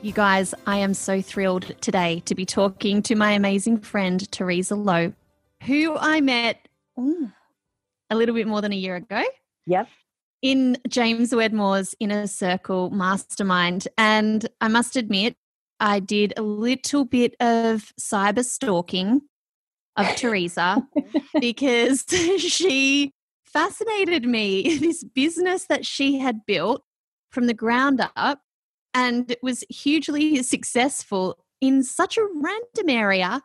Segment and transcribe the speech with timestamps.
[0.00, 4.76] You guys, I am so thrilled today to be talking to my amazing friend, Teresa
[4.76, 5.12] Loe,
[5.64, 7.32] who I met ooh,
[8.08, 9.24] a little bit more than a year ago.
[9.66, 9.88] Yep.
[10.40, 13.88] In James Wedmore's Inner Circle Mastermind.
[13.98, 15.34] And I must admit,
[15.80, 19.22] I did a little bit of cyber stalking
[19.96, 20.86] of Teresa
[21.40, 22.04] because
[22.38, 23.12] she
[23.46, 24.78] fascinated me.
[24.78, 26.84] This business that she had built
[27.32, 28.42] from the ground up
[28.94, 33.42] and it was hugely successful in such a random area.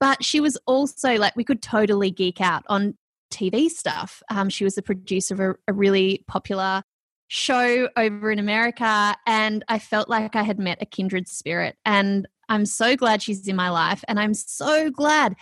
[0.00, 2.96] But she was also like, we could totally geek out on
[3.32, 4.22] TV stuff.
[4.30, 6.82] Um, she was the producer of a, a really popular
[7.28, 11.76] show over in America, and I felt like I had met a kindred spirit.
[11.84, 15.34] And I'm so glad she's in my life, and I'm so glad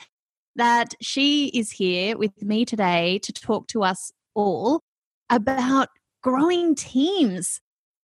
[0.57, 4.83] that she is here with me today to talk to us all
[5.31, 5.89] about
[6.23, 7.61] growing teams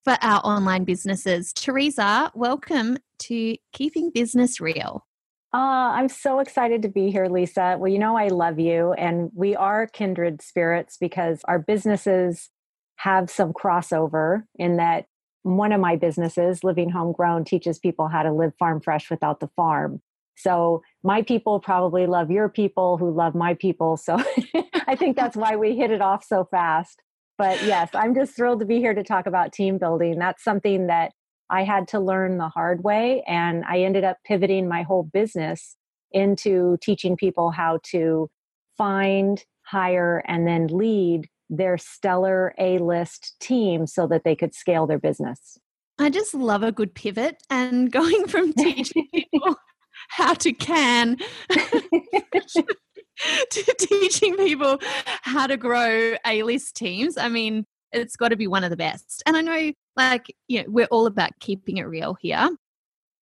[0.06, 1.52] for our online businesses.
[1.52, 5.04] Teresa, welcome to Keeping Business Real.
[5.52, 7.76] Uh, I'm so excited to be here, Lisa.
[7.76, 12.50] Well, you know, I love you, and we are kindred spirits because our businesses
[12.98, 15.06] have some crossover in that
[15.42, 19.50] one of my businesses, Living Homegrown, teaches people how to live farm fresh without the
[19.56, 20.00] farm.
[20.36, 23.96] So, my people probably love your people who love my people.
[23.96, 24.22] So,
[24.86, 27.02] I think that's why we hit it off so fast.
[27.38, 30.18] But yes, I'm just thrilled to be here to talk about team building.
[30.18, 31.12] That's something that
[31.50, 33.22] I had to learn the hard way.
[33.26, 35.76] And I ended up pivoting my whole business
[36.12, 38.28] into teaching people how to
[38.76, 44.86] find, hire, and then lead their stellar A list team so that they could scale
[44.86, 45.58] their business.
[45.98, 49.56] I just love a good pivot and going from teaching people
[50.08, 51.16] how to can
[53.50, 54.78] to teaching people
[55.22, 57.16] how to grow A list teams.
[57.16, 59.22] I mean, it's got to be one of the best.
[59.26, 62.50] And I know, like, you know, we're all about keeping it real here.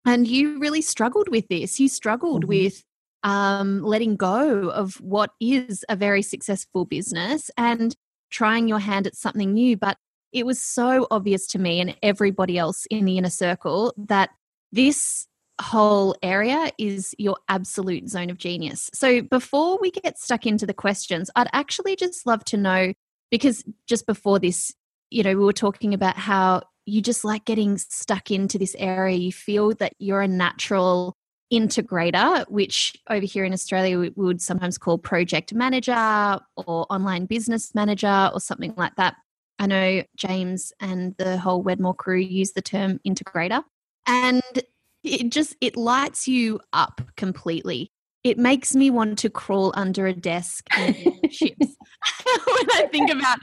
[0.06, 1.80] And you really struggled with this.
[1.80, 2.48] You struggled mm-hmm.
[2.48, 2.82] with
[3.22, 7.94] um, letting go of what is a very successful business and
[8.30, 9.76] trying your hand at something new.
[9.76, 9.96] But
[10.32, 14.30] it was so obvious to me and everybody else in the inner circle that
[14.72, 15.26] this
[15.60, 18.90] whole area is your absolute zone of genius.
[18.92, 22.92] So before we get stuck into the questions, I'd actually just love to know
[23.30, 24.72] because just before this,
[25.10, 29.16] you know, we were talking about how you just like getting stuck into this area.
[29.16, 31.16] You feel that you're a natural
[31.52, 37.74] integrator, which over here in Australia we would sometimes call project manager or online business
[37.74, 39.16] manager or something like that.
[39.58, 43.62] I know James and the whole Wedmore crew use the term integrator.
[44.06, 44.42] And
[45.04, 47.90] it just it lights you up completely
[48.24, 50.96] it makes me want to crawl under a desk and
[52.24, 53.38] when I think about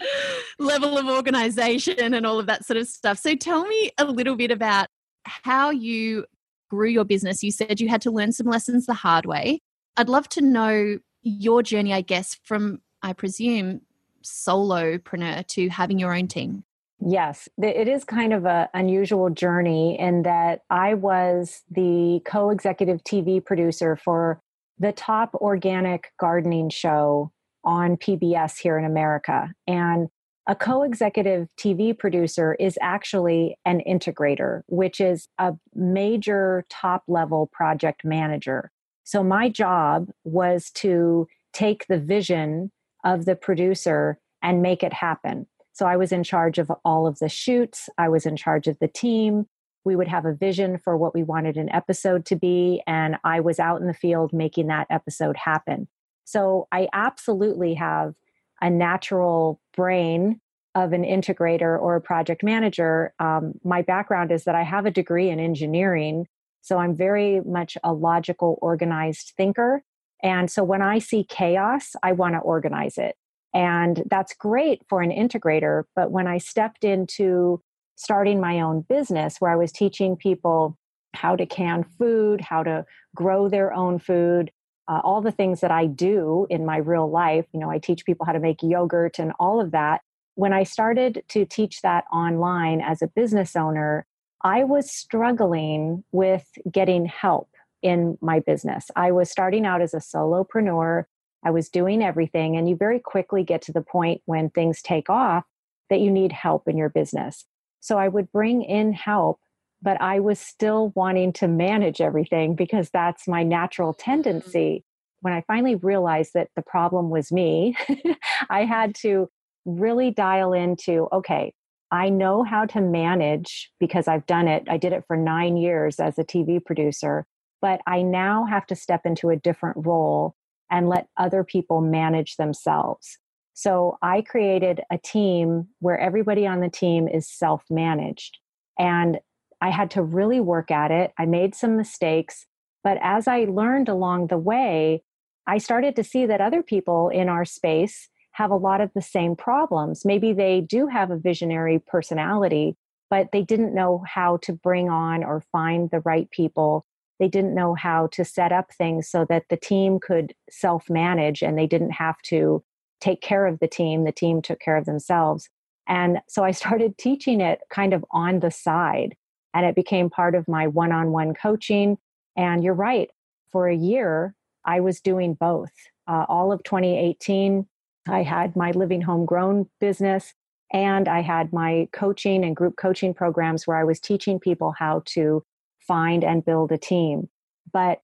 [0.59, 3.19] level of organization and all of that sort of stuff.
[3.19, 4.87] So tell me a little bit about
[5.23, 6.25] how you
[6.69, 7.43] grew your business.
[7.43, 9.61] You said you had to learn some lessons the hard way.
[9.97, 13.81] I'd love to know your journey, I guess, from I presume
[14.23, 16.63] solopreneur to having your own team.
[17.03, 23.03] Yes, it is kind of an unusual journey in that I was the co executive
[23.03, 24.39] TV producer for
[24.77, 27.31] the top organic gardening show
[27.63, 29.51] on PBS here in America.
[29.67, 30.09] And
[30.47, 37.49] a co executive TV producer is actually an integrator, which is a major top level
[37.51, 38.71] project manager.
[39.03, 42.71] So my job was to take the vision
[43.03, 45.47] of the producer and make it happen.
[45.81, 48.77] So I was in charge of all of the shoots, I was in charge of
[48.77, 49.47] the team.
[49.83, 53.39] We would have a vision for what we wanted an episode to be, and I
[53.39, 55.87] was out in the field making that episode happen.
[56.23, 58.13] So I absolutely have
[58.61, 60.39] a natural brain
[60.75, 63.15] of an integrator or a project manager.
[63.17, 66.27] Um, my background is that I have a degree in engineering.
[66.61, 69.81] So I'm very much a logical, organized thinker.
[70.21, 73.15] And so when I see chaos, I want to organize it.
[73.53, 75.83] And that's great for an integrator.
[75.95, 77.61] But when I stepped into
[77.95, 80.77] starting my own business where I was teaching people
[81.13, 84.51] how to can food, how to grow their own food,
[84.87, 88.05] uh, all the things that I do in my real life, you know, I teach
[88.05, 90.01] people how to make yogurt and all of that.
[90.35, 94.05] When I started to teach that online as a business owner,
[94.43, 97.49] I was struggling with getting help
[97.81, 98.89] in my business.
[98.95, 101.05] I was starting out as a solopreneur.
[101.43, 105.09] I was doing everything, and you very quickly get to the point when things take
[105.09, 105.43] off
[105.89, 107.45] that you need help in your business.
[107.79, 109.39] So I would bring in help,
[109.81, 114.03] but I was still wanting to manage everything because that's my natural mm-hmm.
[114.03, 114.85] tendency.
[115.21, 117.75] When I finally realized that the problem was me,
[118.49, 119.29] I had to
[119.65, 121.53] really dial into okay,
[121.91, 124.63] I know how to manage because I've done it.
[124.69, 127.25] I did it for nine years as a TV producer,
[127.61, 130.35] but I now have to step into a different role
[130.71, 133.17] and let other people manage themselves.
[133.53, 138.39] So I created a team where everybody on the team is self managed.
[138.79, 139.19] And
[139.61, 141.11] I had to really work at it.
[141.19, 142.47] I made some mistakes.
[142.83, 145.03] But as I learned along the way,
[145.45, 149.01] I started to see that other people in our space have a lot of the
[149.01, 150.05] same problems.
[150.05, 152.77] Maybe they do have a visionary personality,
[153.09, 156.85] but they didn't know how to bring on or find the right people.
[157.21, 161.43] They didn't know how to set up things so that the team could self manage
[161.43, 162.63] and they didn't have to
[162.99, 164.05] take care of the team.
[164.05, 165.47] The team took care of themselves.
[165.87, 169.15] And so I started teaching it kind of on the side,
[169.53, 171.99] and it became part of my one on one coaching.
[172.35, 173.11] And you're right,
[173.51, 174.33] for a year,
[174.65, 175.71] I was doing both.
[176.07, 177.67] Uh, all of 2018,
[178.07, 180.33] I had my living homegrown business
[180.73, 185.03] and I had my coaching and group coaching programs where I was teaching people how
[185.07, 185.43] to
[185.87, 187.29] find and build a team.
[187.71, 188.01] But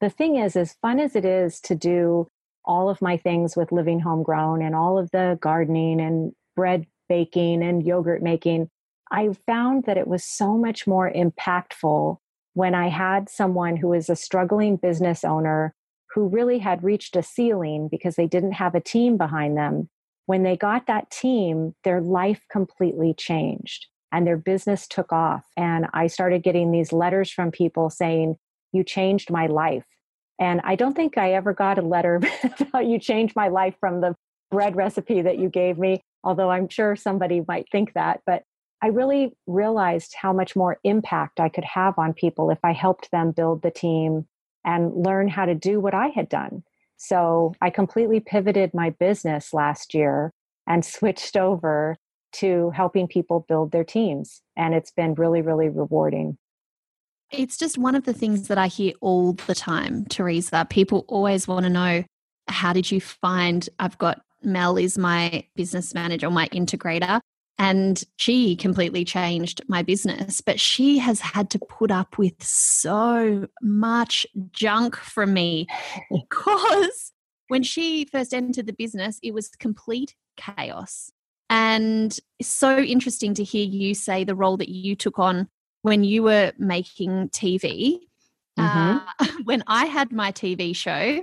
[0.00, 2.28] the thing is, as fun as it is to do
[2.64, 7.62] all of my things with living homegrown and all of the gardening and bread baking
[7.62, 8.68] and yogurt making,
[9.10, 12.16] I found that it was so much more impactful
[12.54, 15.74] when I had someone who is a struggling business owner
[16.14, 19.88] who really had reached a ceiling because they didn't have a team behind them.
[20.26, 25.44] When they got that team, their life completely changed and their business took off.
[25.56, 28.36] And I started getting these letters from people saying,
[28.72, 29.84] You changed my life.
[30.38, 32.20] And I don't think I ever got a letter
[32.60, 34.16] about you changed my life from the
[34.50, 38.20] bread recipe that you gave me, although I'm sure somebody might think that.
[38.26, 38.42] But
[38.82, 43.10] I really realized how much more impact I could have on people if I helped
[43.10, 44.26] them build the team
[44.64, 46.62] and learn how to do what I had done.
[46.96, 50.32] So I completely pivoted my business last year
[50.66, 51.96] and switched over
[52.32, 54.42] to helping people build their teams.
[54.56, 56.38] And it's been really, really rewarding.
[57.30, 60.66] It's just one of the things that I hear all the time, Teresa.
[60.68, 62.04] People always want to know
[62.48, 63.68] how did you find?
[63.78, 67.20] I've got Mel is my business manager, my integrator
[67.60, 73.46] and she completely changed my business but she has had to put up with so
[73.60, 75.66] much junk from me
[76.10, 77.12] because
[77.48, 81.12] when she first entered the business it was complete chaos
[81.50, 85.48] and so interesting to hear you say the role that you took on
[85.82, 88.00] when you were making TV
[88.60, 88.98] Mm-hmm.
[89.18, 91.22] Uh, when I had my TV show,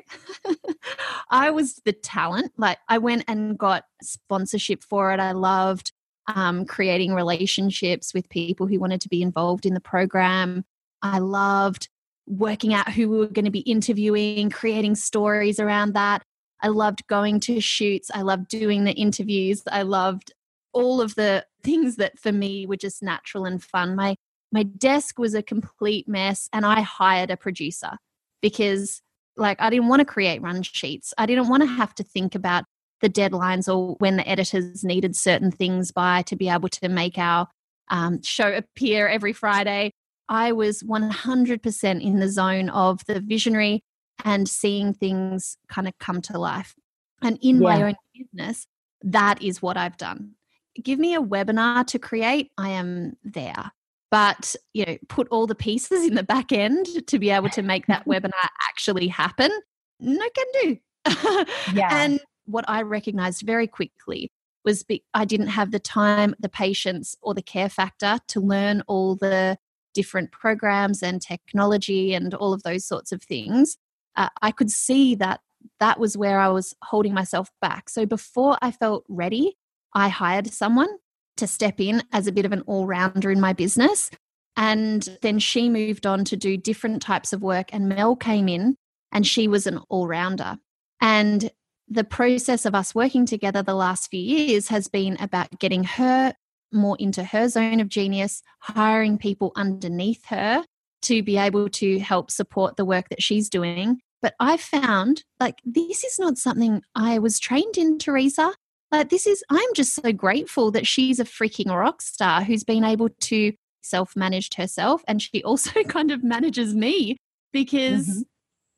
[1.29, 2.53] I was the talent.
[2.57, 5.19] Like I went and got sponsorship for it.
[5.19, 5.91] I loved
[6.27, 10.65] um, creating relationships with people who wanted to be involved in the program.
[11.01, 11.89] I loved
[12.25, 16.23] working out who we were going to be interviewing, creating stories around that.
[16.61, 18.09] I loved going to shoots.
[18.13, 19.63] I loved doing the interviews.
[19.71, 20.33] I loved
[20.73, 23.95] all of the things that for me were just natural and fun.
[23.95, 24.15] My
[24.51, 27.97] my desk was a complete mess and I hired a producer
[28.41, 29.01] because
[29.35, 31.13] like I didn't want to create run sheets.
[31.17, 32.63] I didn't want to have to think about
[33.01, 37.17] the deadlines or when the editors needed certain things by to be able to make
[37.17, 37.47] our
[37.89, 39.91] um, show appear every Friday.
[40.29, 43.83] I was 100% in the zone of the visionary
[44.25, 46.75] and seeing things kind of come to life.
[47.21, 47.61] And in yeah.
[47.61, 48.67] my own business,
[49.01, 50.33] that is what I've done.
[50.81, 53.71] Give me a webinar to create, I am there.
[54.09, 57.61] But you know, put all the pieces in the back end to be able to
[57.61, 58.31] make that webinar
[58.69, 59.51] actually happen.
[59.99, 60.77] No can do.
[61.73, 61.89] yeah.
[61.91, 64.31] And what I recognized very quickly
[64.63, 68.83] was be, I didn't have the time, the patience, or the care factor to learn
[68.87, 69.57] all the
[69.93, 73.77] different programs and technology and all of those sorts of things.
[74.17, 75.39] Uh, I could see that
[75.79, 77.89] that was where I was holding myself back.
[77.89, 79.55] So before I felt ready,
[79.93, 80.89] I hired someone
[81.37, 84.09] to step in as a bit of an all rounder in my business.
[84.55, 88.75] And then she moved on to do different types of work, and Mel came in
[89.11, 90.57] and she was an all rounder.
[90.99, 91.51] And
[91.87, 96.33] the process of us working together the last few years has been about getting her
[96.73, 100.65] more into her zone of genius, hiring people underneath her
[101.03, 104.01] to be able to help support the work that she's doing.
[104.21, 108.53] But I found like this is not something I was trained in, Teresa.
[108.91, 112.83] Like this is, I'm just so grateful that she's a freaking rock star who's been
[112.83, 115.03] able to self manage herself.
[115.07, 117.17] And she also kind of manages me
[117.51, 118.21] because mm-hmm.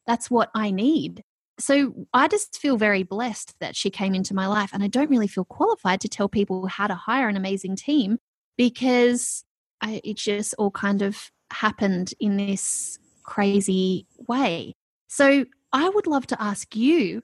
[0.08, 1.24] that's what I need.
[1.60, 4.70] So I just feel very blessed that she came into my life.
[4.74, 8.18] And I don't really feel qualified to tell people how to hire an amazing team
[8.58, 9.44] because
[9.82, 14.74] I, it just all kind of happened in this crazy way.
[15.10, 17.24] So I would love to ask you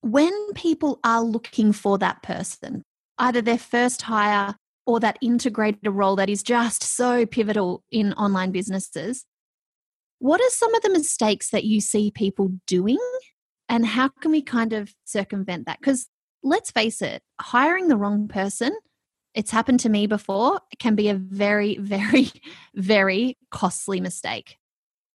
[0.00, 2.82] when people are looking for that person,
[3.18, 4.54] either their first hire
[4.86, 9.26] or that integrated role that is just so pivotal in online businesses,
[10.20, 12.98] what are some of the mistakes that you see people doing?
[13.68, 15.80] And how can we kind of circumvent that?
[15.80, 16.06] Because
[16.44, 18.72] let's face it, hiring the wrong person,
[19.34, 22.30] it's happened to me before, can be a very, very,
[22.76, 24.58] very costly mistake.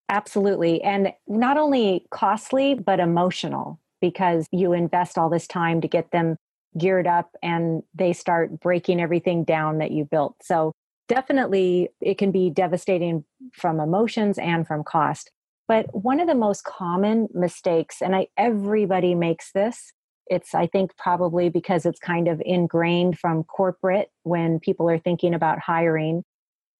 [0.08, 0.82] Absolutely.
[0.82, 6.36] And not only costly, but emotional because you invest all this time to get them
[6.78, 10.36] geared up and they start breaking everything down that you built.
[10.42, 10.72] So
[11.08, 15.30] definitely it can be devastating from emotions and from cost.
[15.66, 19.92] But one of the most common mistakes, and I, everybody makes this,
[20.26, 25.34] it's, I think, probably because it's kind of ingrained from corporate when people are thinking
[25.34, 26.22] about hiring.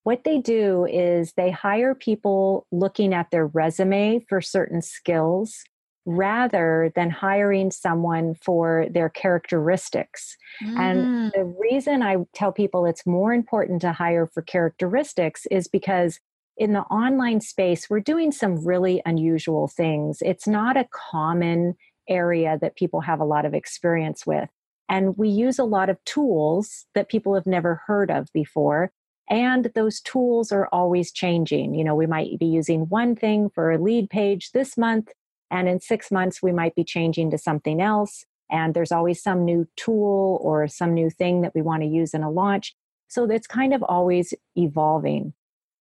[0.09, 5.63] What they do is they hire people looking at their resume for certain skills
[6.03, 10.35] rather than hiring someone for their characteristics.
[10.65, 10.79] Mm.
[10.79, 16.19] And the reason I tell people it's more important to hire for characteristics is because
[16.57, 20.23] in the online space, we're doing some really unusual things.
[20.23, 21.75] It's not a common
[22.07, 24.49] area that people have a lot of experience with.
[24.89, 28.91] And we use a lot of tools that people have never heard of before.
[29.29, 31.75] And those tools are always changing.
[31.75, 35.09] You know, we might be using one thing for a lead page this month,
[35.51, 38.25] and in six months, we might be changing to something else.
[38.51, 42.13] And there's always some new tool or some new thing that we want to use
[42.13, 42.75] in a launch.
[43.07, 45.33] So it's kind of always evolving.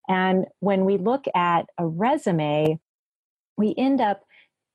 [0.08, 2.78] And when we look at a resume,
[3.56, 4.24] we end up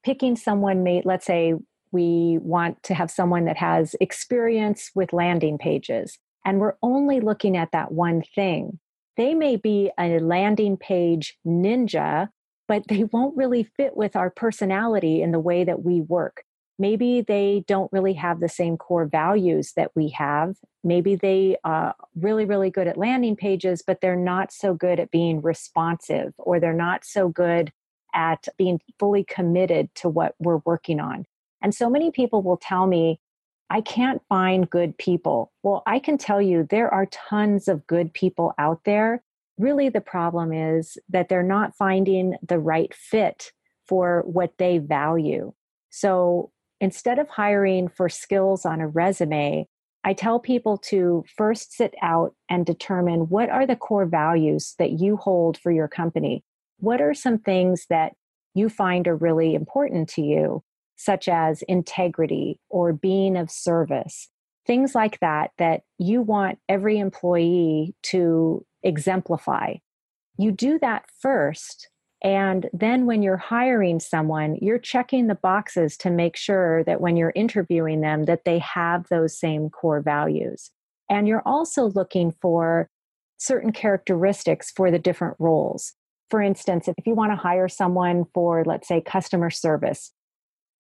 [0.04, 1.54] picking someone, let's say
[1.92, 7.58] we want to have someone that has experience with landing pages, and we're only looking
[7.58, 8.80] at that one thing.
[9.18, 12.30] They may be a landing page ninja
[12.68, 16.44] but they won't really fit with our personality in the way that we work.
[16.80, 20.56] Maybe they don't really have the same core values that we have.
[20.84, 25.12] Maybe they are really, really good at landing pages, but they're not so good at
[25.12, 27.72] being responsive or they're not so good
[28.16, 31.26] at being fully committed to what we're working on.
[31.62, 33.20] And so many people will tell me,
[33.70, 35.52] I can't find good people.
[35.64, 39.24] Well, I can tell you there are tons of good people out there
[39.58, 43.52] really the problem is that they're not finding the right fit
[43.88, 45.54] for what they value.
[45.90, 49.68] So instead of hiring for skills on a resume,
[50.04, 54.92] I tell people to first sit out and determine what are the core values that
[54.92, 56.44] you hold for your company.
[56.80, 58.14] What are some things that
[58.54, 60.64] you find are really important to you,
[60.96, 64.30] such as integrity or being of service,
[64.66, 69.76] things like that, that you want every employee to exemplify.
[70.38, 71.90] You do that first.
[72.24, 77.18] And then when you're hiring someone, you're checking the boxes to make sure that when
[77.18, 80.72] you're interviewing them that they have those same core values.
[81.10, 82.90] And you're also looking for
[83.38, 85.94] certain characteristics for the different roles.
[86.30, 90.12] For instance, if you want to hire someone for, let's say, customer service,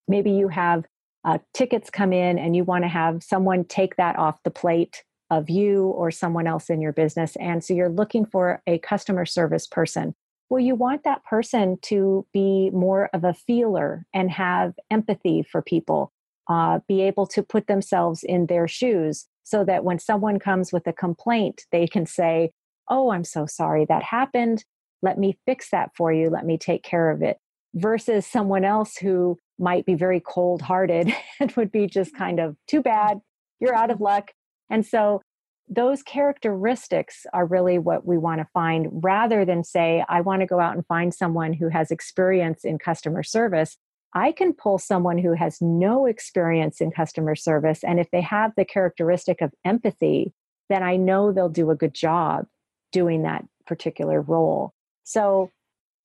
[0.07, 0.85] maybe you have
[1.25, 5.03] uh, tickets come in and you want to have someone take that off the plate
[5.29, 7.35] of you or someone else in your business.
[7.37, 10.13] And so you're looking for a customer service person.
[10.49, 15.61] Well, you want that person to be more of a feeler and have empathy for
[15.61, 16.11] people,
[16.47, 20.85] uh, be able to put themselves in their shoes so that when someone comes with
[20.87, 22.51] a complaint, they can say,
[22.89, 24.65] Oh, I'm so sorry that happened.
[25.01, 26.29] Let me fix that for you.
[26.29, 27.37] Let me take care of it.
[27.75, 32.55] Versus someone else who might be very cold hearted and would be just kind of
[32.67, 33.21] too bad.
[33.59, 34.31] You're out of luck.
[34.69, 35.21] And so
[35.69, 40.45] those characteristics are really what we want to find rather than say, I want to
[40.45, 43.77] go out and find someone who has experience in customer service.
[44.13, 47.83] I can pull someone who has no experience in customer service.
[47.83, 50.33] And if they have the characteristic of empathy,
[50.69, 52.45] then I know they'll do a good job
[52.91, 54.73] doing that particular role.
[55.03, 55.49] So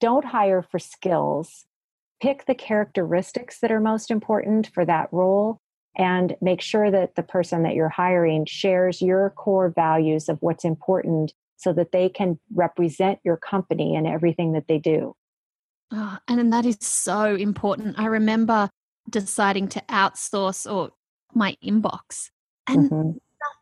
[0.00, 1.64] don't hire for skills.
[2.20, 5.60] Pick the characteristics that are most important for that role
[5.96, 10.64] and make sure that the person that you're hiring shares your core values of what's
[10.64, 15.14] important so that they can represent your company in everything that they do.
[15.90, 17.98] Oh, and that is so important.
[17.98, 18.70] I remember
[19.10, 20.90] deciding to outsource or
[21.34, 22.30] my inbox
[22.68, 23.10] and mm-hmm.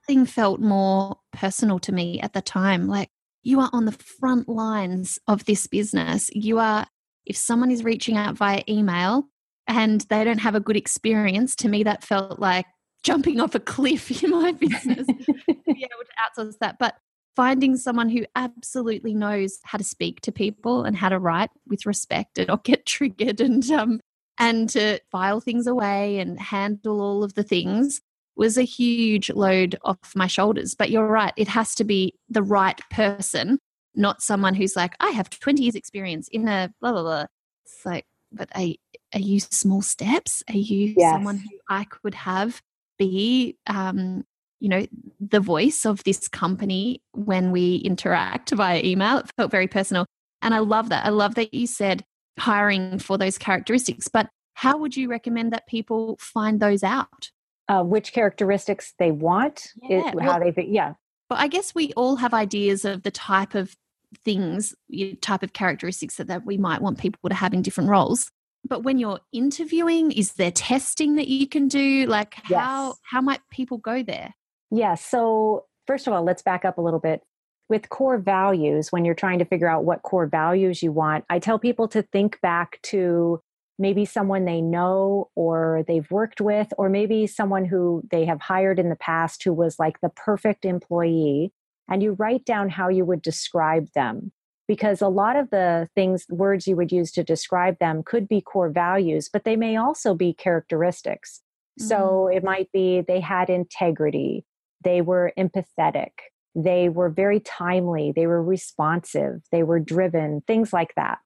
[0.09, 2.87] nothing felt more personal to me at the time.
[2.87, 3.11] Like
[3.47, 6.29] you are on the front lines of this business.
[6.33, 6.85] You are,
[7.25, 9.29] if someone is reaching out via email
[9.69, 12.67] and they don't have a good experience, to me, that felt like
[13.05, 16.76] jumping off a cliff in my business to be able to outsource that.
[16.81, 16.97] But
[17.37, 21.87] finding someone who absolutely knows how to speak to people and how to write with
[21.87, 24.00] respect and not get triggered and um
[24.38, 28.00] and to file things away and handle all of the things
[28.37, 30.75] was a huge load off my shoulders.
[30.75, 33.59] But you're right, it has to be the right person,
[33.95, 37.26] not someone who's like, I have 20 years experience in a blah blah blah.
[37.64, 38.66] It's like, but are,
[39.14, 40.43] are you small steps?
[40.49, 41.12] Are you yes.
[41.12, 42.61] someone who I could have
[42.99, 44.25] be um,
[44.61, 44.87] you know
[45.21, 50.07] the voice of this company when we interact via email it felt very personal
[50.43, 52.05] and i love that i love that you said
[52.38, 57.31] hiring for those characteristics but how would you recommend that people find those out
[57.68, 60.08] uh, which characteristics they want yeah.
[60.08, 60.94] It, how well, they yeah
[61.28, 63.76] but i guess we all have ideas of the type of
[64.25, 64.75] things
[65.20, 68.30] type of characteristics that, that we might want people to have in different roles
[68.68, 72.96] but when you're interviewing is there testing that you can do like how yes.
[73.02, 74.32] how might people go there
[74.70, 74.94] yeah.
[74.94, 77.23] So, first of all, let's back up a little bit.
[77.68, 81.40] With core values, when you're trying to figure out what core values you want, I
[81.40, 83.40] tell people to think back to
[83.78, 88.78] maybe someone they know or they've worked with, or maybe someone who they have hired
[88.78, 91.52] in the past who was like the perfect employee.
[91.88, 94.33] And you write down how you would describe them.
[94.68, 98.40] Because a lot of the things, words you would use to describe them could be
[98.40, 101.42] core values, but they may also be characteristics.
[101.78, 101.88] Mm-hmm.
[101.88, 104.45] So it might be they had integrity,
[104.83, 106.11] they were empathetic.
[106.56, 108.12] They were very timely.
[108.16, 109.42] They were responsive.
[109.52, 111.18] They were driven, things like that.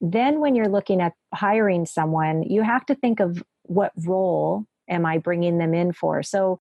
[0.00, 5.04] Then, when you're looking at hiring someone, you have to think of what role am
[5.04, 6.22] I bringing them in for?
[6.22, 6.60] So,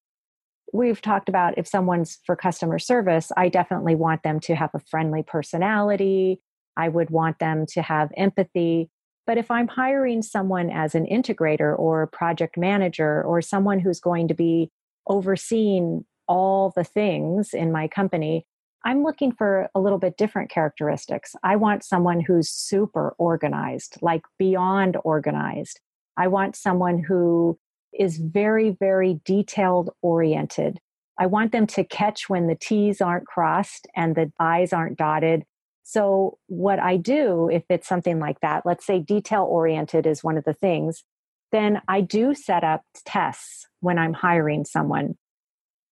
[0.73, 4.79] we've talked about if someone's for customer service, I definitely want them to have a
[4.79, 6.41] friendly personality.
[6.77, 8.89] I would want them to have empathy.
[9.25, 14.27] But if I'm hiring someone as an integrator or project manager or someone who's going
[14.29, 14.71] to be
[15.07, 18.45] overseeing all the things in my company,
[18.85, 21.35] I'm looking for a little bit different characteristics.
[21.43, 25.79] I want someone who's super organized, like beyond organized.
[26.15, 27.57] I want someone who
[27.93, 30.79] is very, very detailed oriented.
[31.17, 35.43] I want them to catch when the T's aren't crossed and the I's aren't dotted.
[35.83, 40.37] So, what I do, if it's something like that, let's say detail oriented is one
[40.37, 41.03] of the things,
[41.51, 45.15] then I do set up tests when I'm hiring someone.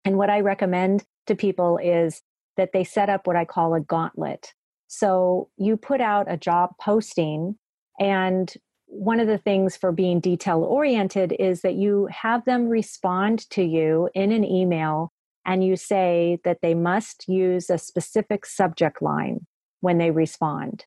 [0.05, 2.21] And what I recommend to people is
[2.57, 4.53] that they set up what I call a gauntlet.
[4.87, 7.57] So you put out a job posting,
[7.99, 8.53] and
[8.87, 13.61] one of the things for being detail oriented is that you have them respond to
[13.63, 15.11] you in an email
[15.45, 19.45] and you say that they must use a specific subject line
[19.81, 20.85] when they respond.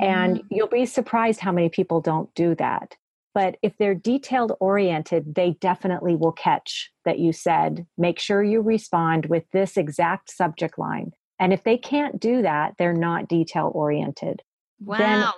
[0.00, 0.10] Mm-hmm.
[0.10, 2.96] And you'll be surprised how many people don't do that.
[3.34, 8.60] But if they're detailed oriented, they definitely will catch that you said, make sure you
[8.60, 11.12] respond with this exact subject line.
[11.40, 14.42] And if they can't do that, they're not detail oriented.
[14.80, 15.34] Wow.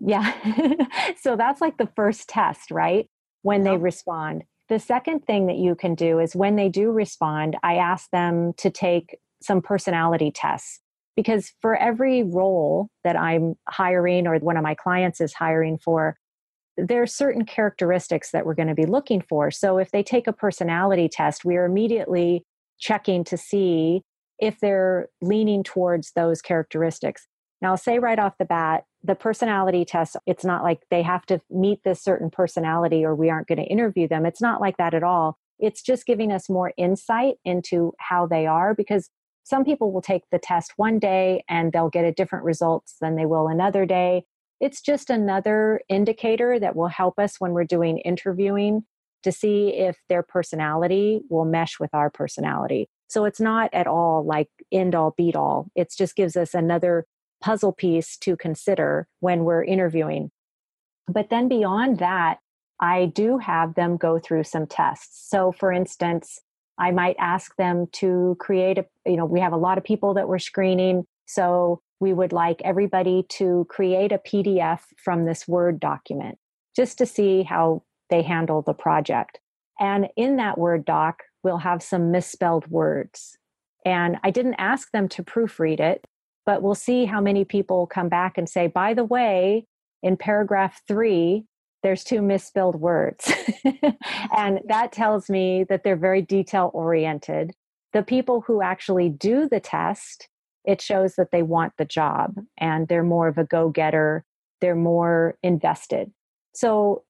[0.00, 1.14] Then, yeah.
[1.20, 3.08] so that's like the first test, right?
[3.42, 4.44] When they respond.
[4.68, 8.52] The second thing that you can do is when they do respond, I ask them
[8.58, 10.80] to take some personality tests
[11.16, 16.16] because for every role that I'm hiring or one of my clients is hiring for,
[16.78, 19.50] there are certain characteristics that we're going to be looking for.
[19.50, 22.44] So if they take a personality test, we are immediately
[22.78, 24.02] checking to see
[24.38, 27.26] if they're leaning towards those characteristics.
[27.60, 31.26] Now, I'll say right off the bat, the personality test, it's not like they have
[31.26, 34.24] to meet this certain personality or we aren't going to interview them.
[34.24, 35.36] It's not like that at all.
[35.58, 39.10] It's just giving us more insight into how they are because
[39.42, 43.16] some people will take the test one day and they'll get a different results than
[43.16, 44.24] they will another day
[44.60, 48.84] it's just another indicator that will help us when we're doing interviewing
[49.22, 52.88] to see if their personality will mesh with our personality.
[53.08, 55.70] So it's not at all like end all beat all.
[55.74, 57.06] It just gives us another
[57.40, 60.30] puzzle piece to consider when we're interviewing.
[61.06, 62.38] But then beyond that,
[62.80, 65.28] I do have them go through some tests.
[65.28, 66.40] So for instance,
[66.78, 70.14] I might ask them to create a, you know, we have a lot of people
[70.14, 71.04] that we're screening.
[71.26, 76.38] So we would like everybody to create a PDF from this Word document
[76.76, 79.40] just to see how they handle the project.
[79.80, 83.36] And in that Word doc, we'll have some misspelled words.
[83.84, 86.04] And I didn't ask them to proofread it,
[86.44, 89.66] but we'll see how many people come back and say, by the way,
[90.02, 91.44] in paragraph three,
[91.82, 93.32] there's two misspelled words.
[94.36, 97.52] and that tells me that they're very detail oriented.
[97.92, 100.28] The people who actually do the test
[100.64, 104.24] it shows that they want the job and they're more of a go getter,
[104.60, 106.12] they're more invested.
[106.54, 107.04] So,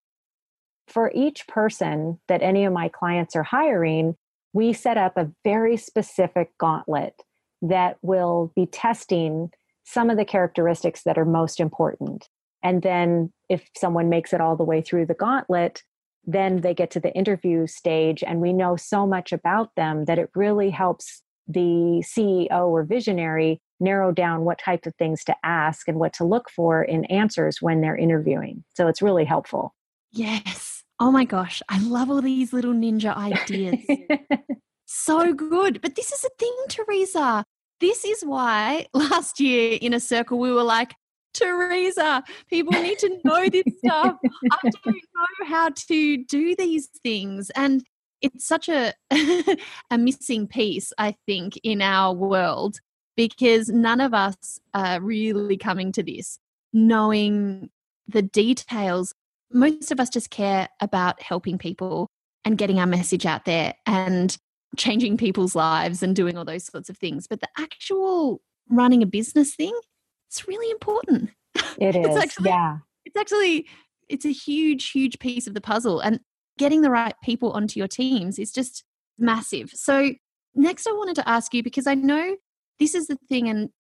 [0.87, 4.17] for each person that any of my clients are hiring,
[4.55, 7.15] we set up a very specific gauntlet
[7.61, 9.51] that will be testing
[9.85, 12.29] some of the characteristics that are most important.
[12.63, 15.83] And then, if someone makes it all the way through the gauntlet,
[16.27, 20.19] then they get to the interview stage, and we know so much about them that
[20.19, 25.89] it really helps the CEO or visionary narrow down what type of things to ask
[25.89, 28.65] and what to look for in answers when they're interviewing.
[28.75, 29.75] So it's really helpful.
[30.13, 30.85] Yes.
[31.01, 31.63] Oh my gosh.
[31.69, 33.79] I love all these little ninja ideas.
[34.87, 35.81] so good.
[35.81, 37.45] But this is a thing, Teresa.
[37.81, 40.95] This is why last year inner circle we were like,
[41.35, 44.17] Teresa, people need to know this stuff.
[44.51, 47.51] I don't know how to do these things.
[47.51, 47.85] And
[48.23, 48.93] it's such a
[49.91, 52.81] a missing piece, I think, in our world
[53.17, 56.39] because none of us are really coming to this
[56.73, 57.71] knowing
[58.07, 59.15] the details.
[59.53, 62.09] Most of us just care about helping people
[62.45, 64.37] and getting our message out there and
[64.77, 67.27] changing people's lives and doing all those sorts of things.
[67.27, 69.79] But the actual running a business thing,
[70.29, 71.31] it's really important.
[71.79, 72.07] It is.
[72.07, 72.79] it's actually, yeah.
[73.05, 73.67] It's actually
[74.09, 76.01] it's a huge, huge piece of the puzzle.
[76.01, 76.21] And
[76.59, 78.85] getting the right people onto your teams is just
[79.19, 79.71] massive.
[79.75, 80.13] So
[80.55, 82.37] next I wanted to ask you because I know
[82.79, 83.71] this is the thing and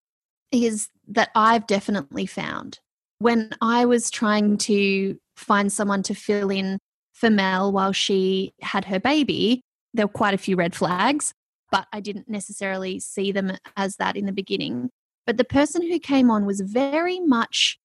[0.50, 2.80] is that I've definitely found
[3.18, 6.78] when I was trying to find someone to fill in
[7.12, 9.62] for Mel while she had her baby,
[9.92, 11.32] there were quite a few red flags,
[11.70, 14.90] but I didn't necessarily see them as that in the beginning.
[15.26, 17.78] But the person who came on was very much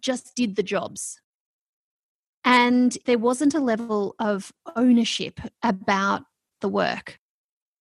[0.00, 1.19] just did the jobs.
[2.44, 6.22] And there wasn't a level of ownership about
[6.60, 7.18] the work.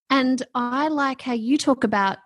[0.10, 2.18] And I like how you talk about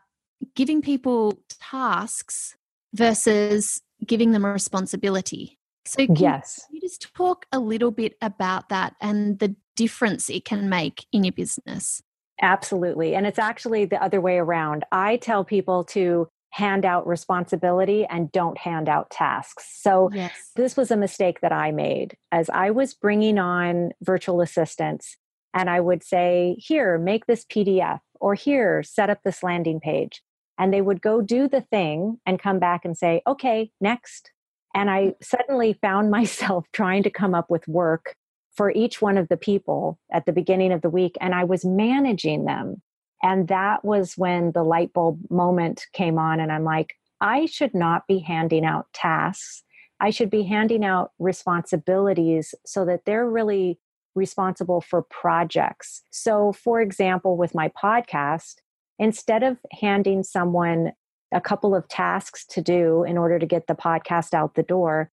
[0.56, 2.56] giving people tasks
[2.94, 5.58] versus giving them a responsibility.
[5.86, 10.70] So, yes, you just talk a little bit about that and the difference it can
[10.70, 12.02] make in your business?
[12.42, 13.16] Absolutely.
[13.16, 14.86] And it's actually the other way around.
[14.92, 19.68] I tell people to hand out responsibility and don't hand out tasks.
[19.82, 20.52] So yes.
[20.56, 25.18] this was a mistake that I made as I was bringing on virtual assistants
[25.56, 30.22] and I would say, "Here, make this PDF," or "Here, set up this landing page."
[30.60, 34.32] And they would go do the thing and come back and say, "Okay, next."
[34.76, 38.16] And I suddenly found myself trying to come up with work
[38.56, 41.66] for each one of the people at the beginning of the week and I was
[41.66, 42.84] managing them
[43.24, 46.42] and that was when the light bulb moment came on.
[46.42, 49.64] And I'm like, I should not be handing out tasks.
[50.02, 53.80] I should be handing out responsibilities so that they're really
[54.14, 56.02] responsible for projects.
[56.12, 58.56] So, for example, with my podcast,
[59.00, 60.92] instead of handing someone
[61.34, 65.10] a couple of tasks to do in order to get the podcast out the door,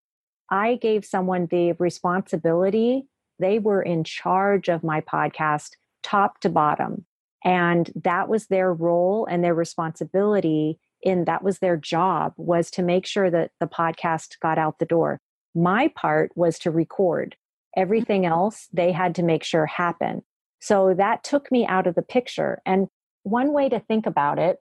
[0.51, 3.07] I gave someone the responsibility.
[3.39, 7.07] They were in charge of my podcast, top to bottom
[7.45, 12.83] and that was their role and their responsibility in that was their job was to
[12.83, 15.19] make sure that the podcast got out the door.
[15.55, 17.37] My part was to record
[17.77, 18.33] everything mm-hmm.
[18.33, 20.23] else they had to make sure happen
[20.61, 22.61] so that took me out of the picture.
[22.67, 22.89] And
[23.23, 24.59] one way to think about it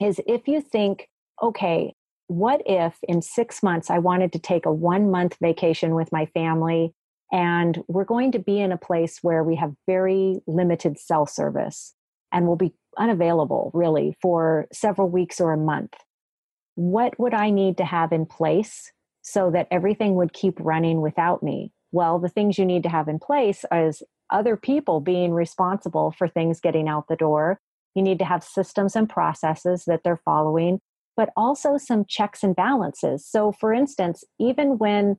[0.00, 1.08] is if you think
[1.42, 1.94] okay
[2.26, 6.26] what if in 6 months i wanted to take a 1 month vacation with my
[6.26, 6.94] family
[7.32, 11.93] and we're going to be in a place where we have very limited cell service
[12.34, 15.94] and will be unavailable really for several weeks or a month.
[16.74, 18.92] What would I need to have in place
[19.22, 21.72] so that everything would keep running without me?
[21.92, 26.26] Well, the things you need to have in place is other people being responsible for
[26.26, 27.60] things getting out the door.
[27.94, 30.80] You need to have systems and processes that they're following,
[31.16, 33.24] but also some checks and balances.
[33.24, 35.18] So, for instance, even when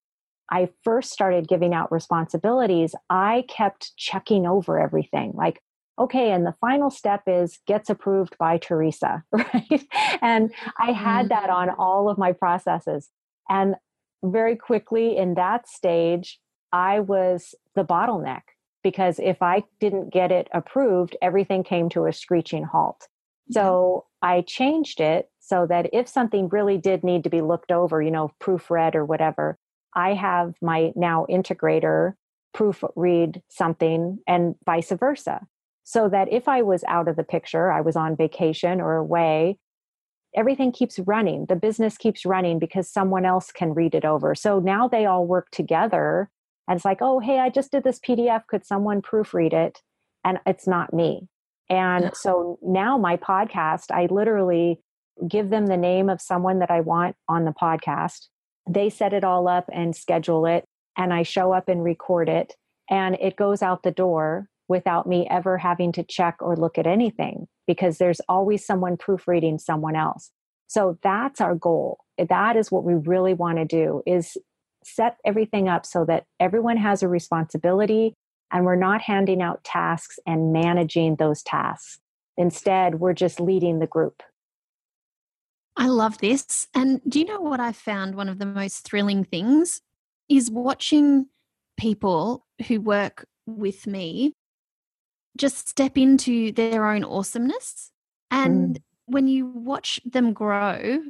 [0.51, 5.32] I first started giving out responsibilities, I kept checking over everything.
[5.34, 5.62] Like,
[5.97, 9.88] okay, and the final step is gets approved by Teresa, right?
[10.21, 11.79] and I had that on mm-hmm.
[11.79, 13.10] all of my processes.
[13.49, 13.75] And
[14.23, 16.39] very quickly in that stage,
[16.71, 18.41] I was the bottleneck
[18.84, 23.08] because if I didn't get it approved, everything came to a screeching halt.
[23.51, 28.01] So I changed it so that if something really did need to be looked over,
[28.01, 29.58] you know, proofread or whatever,
[29.95, 32.13] I have my now integrator
[32.55, 35.45] proofread something and vice versa.
[35.86, 39.60] So that if I was out of the picture, I was on vacation or away,
[40.36, 41.45] everything keeps running.
[41.45, 44.34] The business keeps running because someone else can read it over.
[44.34, 46.30] So now they all work together.
[46.67, 48.48] And it's like, oh, hey, I just did this PDF.
[48.48, 49.80] Could someone proofread it?
[50.24, 51.28] And it's not me.
[51.69, 54.82] And so now my podcast, I literally
[55.28, 58.28] give them the name of someone that I want on the podcast.
[58.67, 60.65] They set it all up and schedule it,
[60.98, 62.54] and I show up and record it,
[62.89, 66.88] and it goes out the door without me ever having to check or look at
[66.88, 70.32] anything because there's always someone proofreading someone else.
[70.67, 71.99] So that's our goal.
[72.17, 74.38] That is what we really want to do is
[74.84, 78.13] set everything up so that everyone has a responsibility
[78.51, 81.99] and we're not handing out tasks and managing those tasks.
[82.38, 84.21] Instead, we're just leading the group.
[85.78, 86.67] I love this.
[86.73, 89.82] And do you know what I found one of the most thrilling things
[90.30, 91.28] is watching
[91.78, 94.34] people who work with me
[95.38, 97.91] just step into their own awesomeness.
[98.32, 98.82] And mm.
[99.06, 101.02] when you watch them grow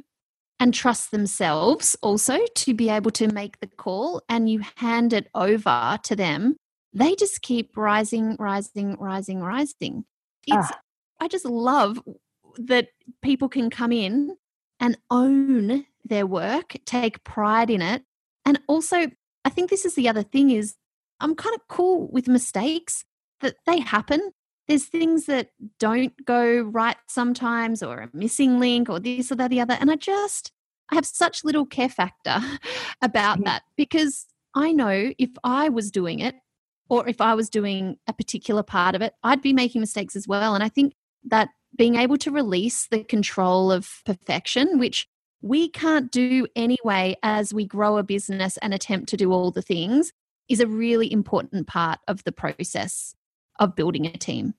[0.58, 5.28] and trust themselves also to be able to make the call and you hand it
[5.34, 6.56] over to them,
[6.92, 10.04] they just keep rising, rising, rising, rising.
[10.46, 10.80] It's, ah.
[11.20, 12.00] I just love
[12.58, 12.88] that
[13.22, 14.36] people can come in
[14.80, 18.02] and own their work, take pride in it.
[18.44, 19.10] And also,
[19.44, 20.74] I think this is the other thing is
[21.20, 23.04] I'm kind of cool with mistakes
[23.40, 24.32] that they happen.
[24.68, 29.50] There's things that don't go right sometimes, or a missing link, or this or that,
[29.50, 29.76] the other.
[29.78, 30.52] And I just,
[30.90, 32.40] I have such little care factor
[33.02, 33.44] about mm.
[33.44, 36.34] that because I know if I was doing it,
[36.88, 40.28] or if I was doing a particular part of it, I'd be making mistakes as
[40.28, 40.54] well.
[40.54, 40.94] And I think
[41.24, 45.06] that being able to release the control of perfection, which
[45.42, 49.62] we can't do anyway as we grow a business and attempt to do all the
[49.62, 50.12] things,
[50.48, 53.14] is a really important part of the process
[53.58, 54.54] of building a team.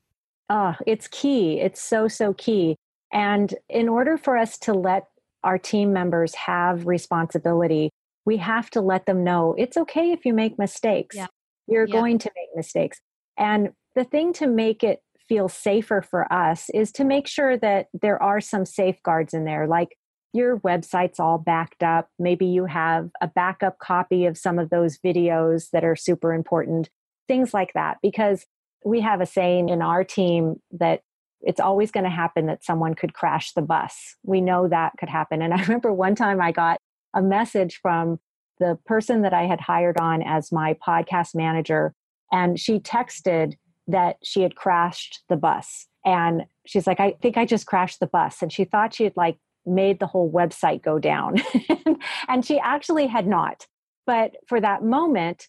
[0.49, 1.59] Oh, it's key.
[1.59, 2.77] It's so, so key.
[3.11, 5.07] And in order for us to let
[5.43, 7.89] our team members have responsibility,
[8.25, 11.15] we have to let them know it's okay if you make mistakes.
[11.15, 11.27] Yeah.
[11.67, 11.93] You're yeah.
[11.93, 12.99] going to make mistakes.
[13.37, 17.87] And the thing to make it feel safer for us is to make sure that
[17.93, 19.97] there are some safeguards in there, like
[20.33, 22.09] your website's all backed up.
[22.19, 26.89] Maybe you have a backup copy of some of those videos that are super important,
[27.27, 27.97] things like that.
[28.01, 28.45] Because
[28.85, 31.01] we have a saying in our team that
[31.41, 34.15] it's always going to happen that someone could crash the bus.
[34.23, 35.41] We know that could happen.
[35.41, 36.77] And I remember one time I got
[37.13, 38.19] a message from
[38.59, 41.93] the person that I had hired on as my podcast manager,
[42.31, 43.53] and she texted
[43.87, 45.87] that she had crashed the bus.
[46.03, 48.41] And she's like, I think I just crashed the bus.
[48.41, 51.41] And she thought she had like made the whole website go down.
[52.27, 53.67] and she actually had not.
[54.05, 55.47] But for that moment,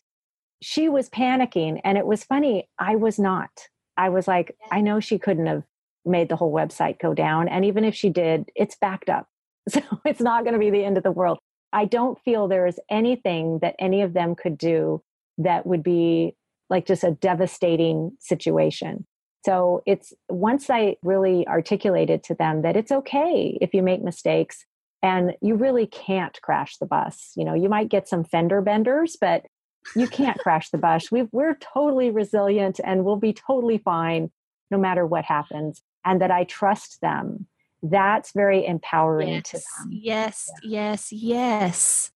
[0.60, 1.80] she was panicking.
[1.84, 3.50] And it was funny, I was not.
[3.96, 5.64] I was like, I know she couldn't have
[6.04, 7.48] made the whole website go down.
[7.48, 9.26] And even if she did, it's backed up.
[9.70, 11.38] So it's not going to be the end of the world.
[11.74, 15.02] I don't feel there is anything that any of them could do
[15.36, 16.34] that would be
[16.70, 19.06] like just a devastating situation.
[19.44, 24.64] So it's once I really articulated to them that it's okay if you make mistakes
[25.02, 27.32] and you really can't crash the bus.
[27.36, 29.46] You know, you might get some fender benders, but
[29.96, 31.10] you can't crash the bus.
[31.10, 34.30] we we're totally resilient and we'll be totally fine
[34.70, 35.82] no matter what happens.
[36.04, 37.46] And that I trust them.
[37.82, 39.90] That's very empowering yes, to them.
[39.92, 40.90] Yes, yeah.
[40.90, 42.10] yes, yes.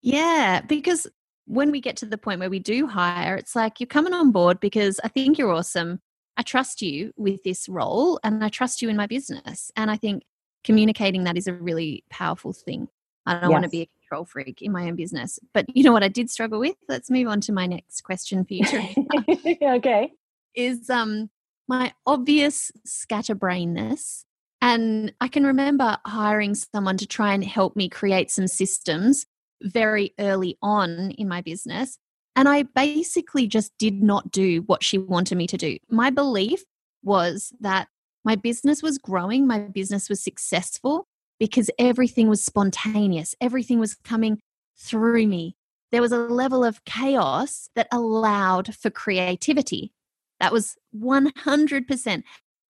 [0.00, 1.06] Yeah, because
[1.46, 4.30] when we get to the point where we do hire, it's like you're coming on
[4.30, 6.00] board because I think you're awesome.
[6.36, 9.72] I trust you with this role and I trust you in my business.
[9.74, 10.22] And I think
[10.62, 12.88] communicating that is a really powerful thing.
[13.26, 13.50] I don't yes.
[13.50, 15.38] want to be a control freak in my own business.
[15.52, 16.76] But you know what I did struggle with?
[16.88, 19.56] Let's move on to my next question for you.
[19.62, 20.12] okay.
[20.54, 21.30] Is um
[21.68, 24.24] my obvious scatterbrainness.
[24.60, 29.26] And I can remember hiring someone to try and help me create some systems
[29.62, 31.98] very early on in my business.
[32.34, 35.76] And I basically just did not do what she wanted me to do.
[35.90, 36.64] My belief
[37.04, 37.88] was that
[38.24, 41.07] my business was growing, my business was successful
[41.38, 44.40] because everything was spontaneous, everything was coming
[44.76, 45.56] through me.
[45.90, 49.92] There was a level of chaos that allowed for creativity.
[50.40, 52.22] That was 100%.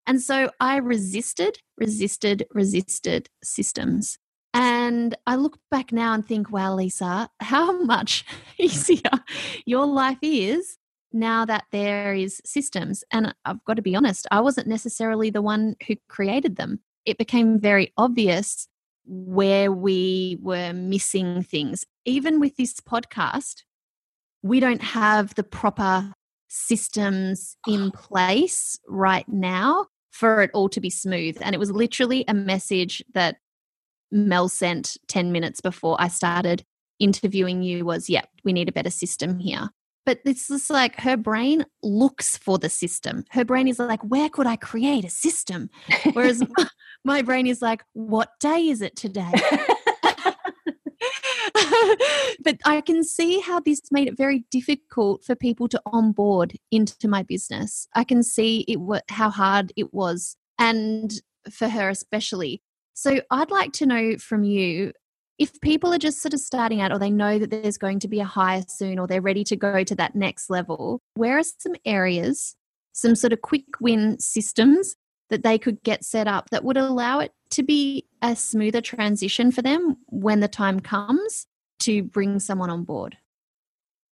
[0.06, 4.18] And so I resisted, resisted, resisted systems.
[4.54, 8.24] And I look back now and think, wow, Lisa, how much
[8.58, 9.10] easier
[9.66, 10.78] your life is
[11.12, 13.04] now that there is systems.
[13.12, 16.80] And I've got to be honest, I wasn't necessarily the one who created them.
[17.08, 18.68] It became very obvious
[19.06, 21.86] where we were missing things.
[22.04, 23.62] Even with this podcast,
[24.42, 26.12] we don't have the proper
[26.48, 31.38] systems in place right now for it all to be smooth.
[31.40, 33.36] And it was literally a message that
[34.12, 36.62] Mel sent 10 minutes before I started
[36.98, 39.70] interviewing you was, yeah, we need a better system here.
[40.08, 43.26] But it's just like her brain looks for the system.
[43.28, 45.68] Her brain is like, where could I create a system?
[46.14, 46.42] Whereas
[47.04, 49.30] my brain is like, what day is it today?
[52.42, 57.06] but I can see how this made it very difficult for people to onboard into
[57.06, 57.86] my business.
[57.94, 58.78] I can see it
[59.10, 61.12] how hard it was, and
[61.50, 62.62] for her especially.
[62.94, 64.94] So I'd like to know from you
[65.38, 68.08] if people are just sort of starting out or they know that there's going to
[68.08, 71.42] be a hire soon or they're ready to go to that next level, where are
[71.42, 72.56] some areas,
[72.92, 74.96] some sort of quick win systems
[75.30, 79.52] that they could get set up that would allow it to be a smoother transition
[79.52, 81.46] for them when the time comes
[81.80, 83.16] to bring someone on board?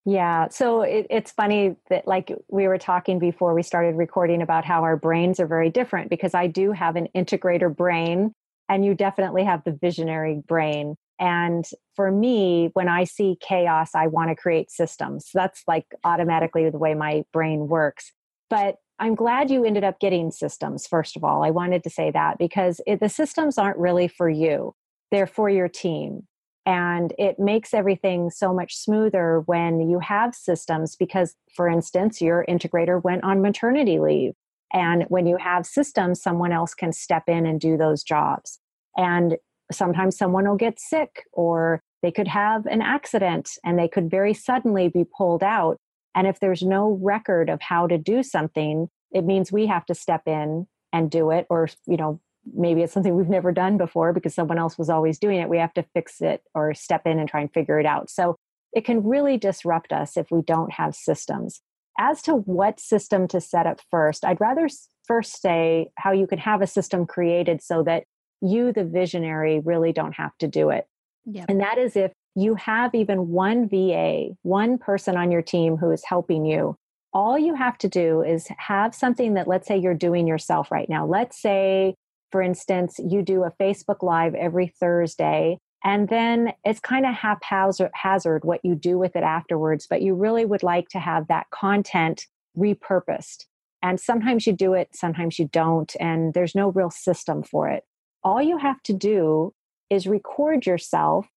[0.04, 4.64] Yeah, so it, it's funny that, like we were talking before we started recording about
[4.64, 8.32] how our brains are very different because I do have an integrator brain
[8.68, 10.94] and you definitely have the visionary brain.
[11.18, 15.30] And for me, when I see chaos, I want to create systems.
[15.32, 18.12] That's like automatically the way my brain works.
[18.50, 21.42] But I'm glad you ended up getting systems, first of all.
[21.42, 24.74] I wanted to say that because it, the systems aren't really for you,
[25.10, 26.26] they're for your team.
[26.64, 32.44] And it makes everything so much smoother when you have systems because, for instance, your
[32.48, 34.32] integrator went on maternity leave.
[34.72, 38.58] And when you have systems, someone else can step in and do those jobs.
[38.96, 39.36] And
[39.72, 44.34] sometimes someone will get sick or they could have an accident and they could very
[44.34, 45.78] suddenly be pulled out.
[46.14, 49.94] And if there's no record of how to do something, it means we have to
[49.94, 52.20] step in and do it or you know
[52.54, 55.48] maybe it's something we've never done before because someone else was always doing it.
[55.48, 58.08] We have to fix it or step in and try and figure it out.
[58.08, 58.36] So
[58.72, 61.60] it can really disrupt us if we don't have systems.
[61.98, 64.68] As to what system to set up first i'd rather
[65.06, 68.04] first say how you can have a system created so that
[68.40, 70.86] you the visionary really don't have to do it
[71.24, 71.46] yep.
[71.48, 75.90] and that is if you have even one va one person on your team who
[75.90, 76.76] is helping you
[77.12, 80.88] all you have to do is have something that let's say you're doing yourself right
[80.88, 81.94] now let's say
[82.32, 88.44] for instance, you do a Facebook Live every Thursday, and then it's kind of haphazard
[88.44, 92.26] what you do with it afterwards, but you really would like to have that content
[92.58, 93.44] repurposed.
[93.82, 97.84] And sometimes you do it, sometimes you don't, and there's no real system for it.
[98.26, 99.54] All you have to do
[99.88, 101.28] is record yourself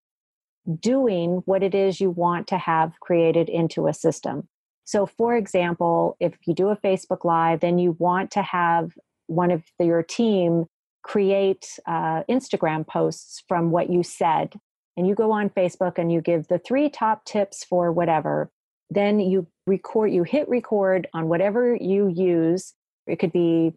[0.79, 4.47] doing what it is you want to have created into a system.
[4.85, 8.93] So, for example, if you do a Facebook Live, then you want to have
[9.27, 10.65] one of your team
[11.03, 14.55] create uh, Instagram posts from what you said,
[14.97, 18.49] and you go on Facebook and you give the three top tips for whatever,
[18.89, 22.73] then you record, you hit record on whatever you use.
[23.05, 23.75] It could be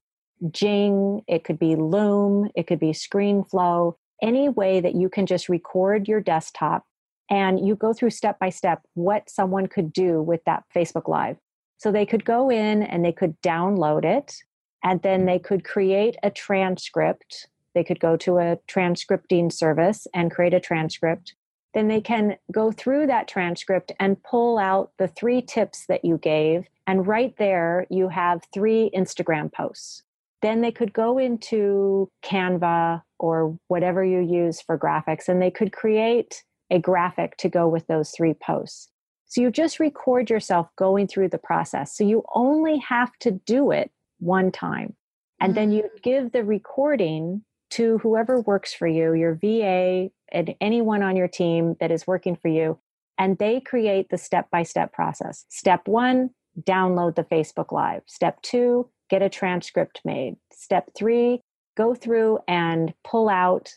[0.50, 5.48] Jing, it could be Loom, it could be ScreenFlow, any way that you can just
[5.48, 6.84] record your desktop
[7.30, 11.36] and you go through step by step what someone could do with that Facebook Live.
[11.78, 14.36] So they could go in and they could download it
[14.84, 17.48] and then they could create a transcript.
[17.74, 21.34] They could go to a transcripting service and create a transcript.
[21.74, 26.18] Then they can go through that transcript and pull out the three tips that you
[26.18, 26.68] gave.
[26.86, 30.02] And right there, you have three Instagram posts.
[30.42, 35.72] Then they could go into Canva or whatever you use for graphics, and they could
[35.72, 38.88] create a graphic to go with those three posts.
[39.26, 41.96] So you just record yourself going through the process.
[41.96, 44.94] So you only have to do it one time.
[45.40, 45.54] And mm-hmm.
[45.54, 46.02] then you mm.
[46.02, 51.76] give the recording to whoever works for you, your VA, and anyone on your team
[51.80, 52.78] that is working for you.
[53.16, 55.46] And they create the step by step process.
[55.48, 58.02] Step one, download the Facebook Live.
[58.06, 60.36] Step two, get a transcript made.
[60.50, 61.42] Step three,
[61.76, 63.70] go through and pull out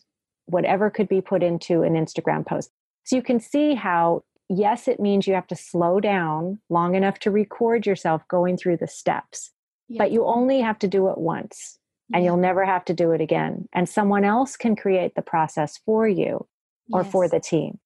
[0.45, 2.71] whatever could be put into an Instagram post.
[3.03, 7.19] So you can see how, yes, it means you have to slow down long enough
[7.19, 9.51] to record yourself going through the steps
[9.87, 9.97] yeah.
[9.97, 11.77] but you only have to do it once
[12.13, 13.67] and you'll never have to do it again.
[13.73, 16.47] And someone else can create the process for you
[16.91, 17.11] or yes.
[17.11, 17.79] for the team.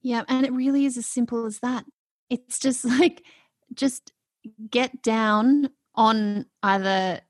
[0.00, 0.22] Yeah.
[0.28, 1.84] And it really is as simple as that.
[2.30, 3.22] It's just like,
[3.74, 4.12] just
[4.70, 7.20] get down on either,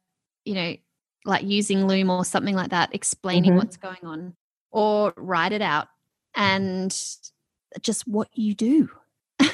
[0.44, 0.76] you know,
[1.24, 3.58] like using Loom or something like that, explaining mm-hmm.
[3.58, 4.34] what's going on,
[4.70, 5.88] or write it out
[6.34, 6.96] and
[7.82, 8.90] just what you do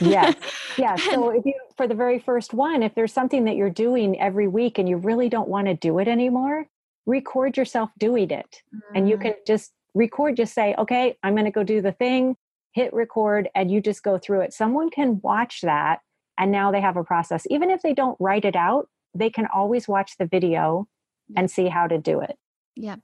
[0.01, 0.35] yes.
[0.79, 0.95] Yeah.
[0.95, 4.47] So if you for the very first one, if there's something that you're doing every
[4.47, 6.69] week and you really don't want to do it anymore,
[7.05, 8.63] record yourself doing it.
[8.73, 8.81] Mm.
[8.95, 9.23] And you mm.
[9.23, 12.37] can just record, just say, okay, I'm going to go do the thing,
[12.75, 14.53] hit record, and you just go through it.
[14.53, 15.99] Someone can watch that
[16.39, 17.45] and now they have a process.
[17.51, 18.89] Even if they don't write it out,
[19.19, 20.89] they can always watch the video
[21.37, 22.39] and see how to do it.
[22.75, 22.97] Yeah.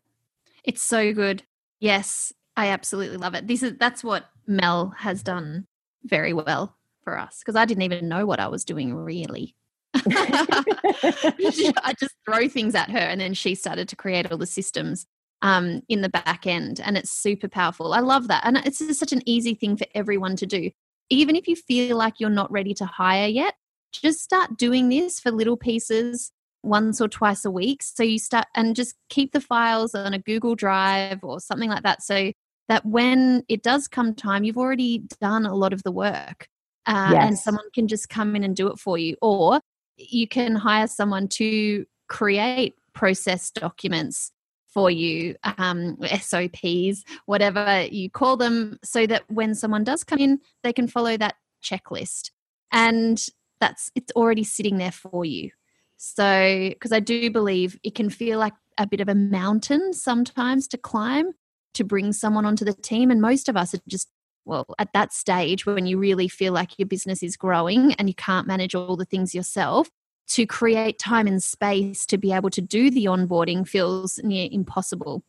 [0.62, 1.42] It's so good.
[1.80, 3.46] Yes, I absolutely love it.
[3.46, 5.66] This is that's what Mel has done
[6.04, 9.54] very well for us because I didn't even know what I was doing really.
[10.06, 15.06] I just throw things at her and then she started to create all the systems
[15.44, 16.80] um, in the back end.
[16.80, 17.92] And it's super powerful.
[17.92, 18.44] I love that.
[18.44, 20.70] And it's just such an easy thing for everyone to do.
[21.10, 23.54] Even if you feel like you're not ready to hire yet,
[24.03, 26.32] just start doing this for little pieces
[26.62, 27.82] once or twice a week.
[27.82, 31.82] So you start and just keep the files on a Google Drive or something like
[31.82, 32.03] that.
[32.03, 32.32] So
[32.68, 36.49] that when it does come time, you've already done a lot of the work.
[36.86, 37.28] Uh, yes.
[37.28, 39.16] And someone can just come in and do it for you.
[39.22, 39.61] Or
[39.97, 44.30] you can hire someone to create process documents
[44.68, 50.40] for you, um, SOPs, whatever you call them, so that when someone does come in,
[50.64, 52.30] they can follow that checklist.
[52.72, 53.24] And
[53.64, 55.50] that's it's already sitting there for you.
[55.96, 60.68] So, because I do believe it can feel like a bit of a mountain sometimes
[60.68, 61.32] to climb
[61.72, 63.10] to bring someone onto the team.
[63.10, 64.08] And most of us are just,
[64.44, 68.14] well, at that stage when you really feel like your business is growing and you
[68.14, 69.88] can't manage all the things yourself,
[70.26, 75.22] to create time and space to be able to do the onboarding feels near impossible.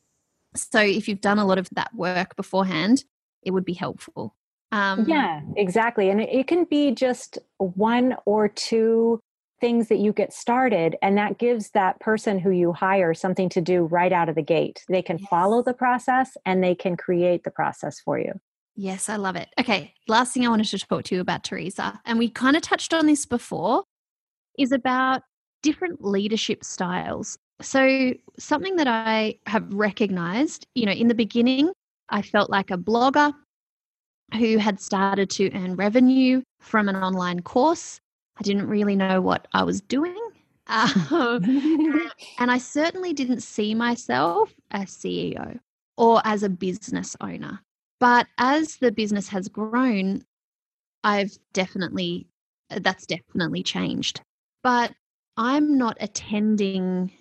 [0.56, 3.04] So if you've done a lot of that work beforehand,
[3.44, 4.36] it would be helpful.
[4.76, 6.10] Um, yeah, exactly.
[6.10, 9.22] And it can be just one or two
[9.62, 13.62] things that you get started and that gives that person who you hire something to
[13.62, 15.30] do right out of the gate they can yes.
[15.30, 18.34] follow the process and they can create the process for you
[18.76, 21.98] yes i love it okay last thing i wanted to talk to you about teresa
[22.04, 23.82] and we kind of touched on this before
[24.60, 25.22] is about
[25.64, 31.72] different leadership styles so something that i have recognized you know in the beginning
[32.10, 33.34] i felt like a blogger
[34.34, 38.00] who had started to earn revenue from an online course
[38.38, 40.18] I didn't really know what I was doing.
[40.68, 41.44] Um,
[42.40, 45.60] and I certainly didn't see myself as CEO
[45.96, 47.60] or as a business owner.
[48.00, 50.24] But as the business has grown,
[51.04, 52.26] I've definitely,
[52.72, 54.22] that's definitely changed.
[54.64, 54.92] But
[55.38, 57.12] I'm not attending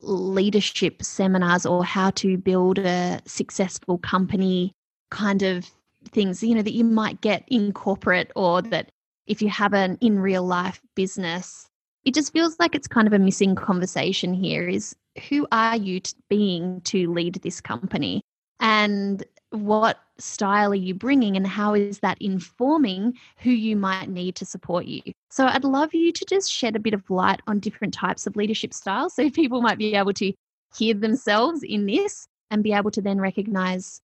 [0.00, 4.72] leadership seminars or how to build a successful company
[5.12, 5.70] kind of
[6.10, 8.90] things, you know, that you might get in corporate or that
[9.26, 11.68] if you have an in real life business,
[12.04, 14.96] it just feels like it's kind of a missing conversation here is
[15.28, 18.22] who are you being to lead this company?
[18.60, 24.34] And what style are you bringing and how is that informing who you might need
[24.34, 27.58] to support you so i'd love you to just shed a bit of light on
[27.60, 30.32] different types of leadership styles so people might be able to
[30.76, 34.00] hear themselves in this and be able to then recognize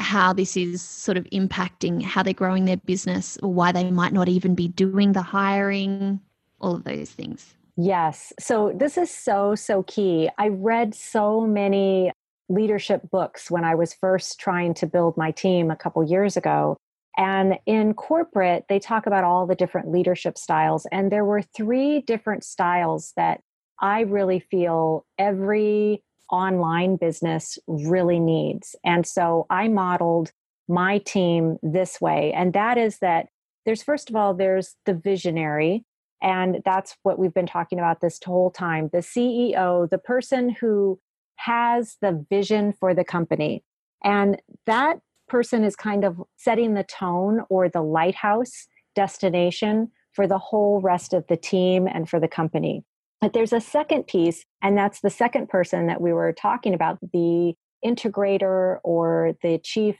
[0.00, 4.12] how this is sort of impacting how they're growing their business or why they might
[4.12, 6.20] not even be doing the hiring,
[6.60, 7.54] all of those things.
[7.76, 8.32] Yes.
[8.38, 10.28] So this is so, so key.
[10.38, 12.12] I read so many
[12.48, 16.76] leadership books when I was first trying to build my team a couple years ago.
[17.16, 20.86] And in corporate, they talk about all the different leadership styles.
[20.90, 23.40] And there were three different styles that
[23.80, 28.76] I really feel every online business really needs.
[28.84, 30.32] And so I modeled
[30.68, 32.32] my team this way.
[32.34, 33.26] And that is that
[33.66, 35.84] there's, first of all, there's the visionary.
[36.22, 41.00] And that's what we've been talking about this whole time the CEO, the person who
[41.36, 43.64] has the vision for the company.
[44.04, 50.38] And that person is kind of setting the tone or the lighthouse destination for the
[50.38, 52.84] whole rest of the team and for the company.
[53.20, 56.98] But there's a second piece, and that's the second person that we were talking about
[57.12, 57.54] the
[57.84, 59.96] integrator or the chief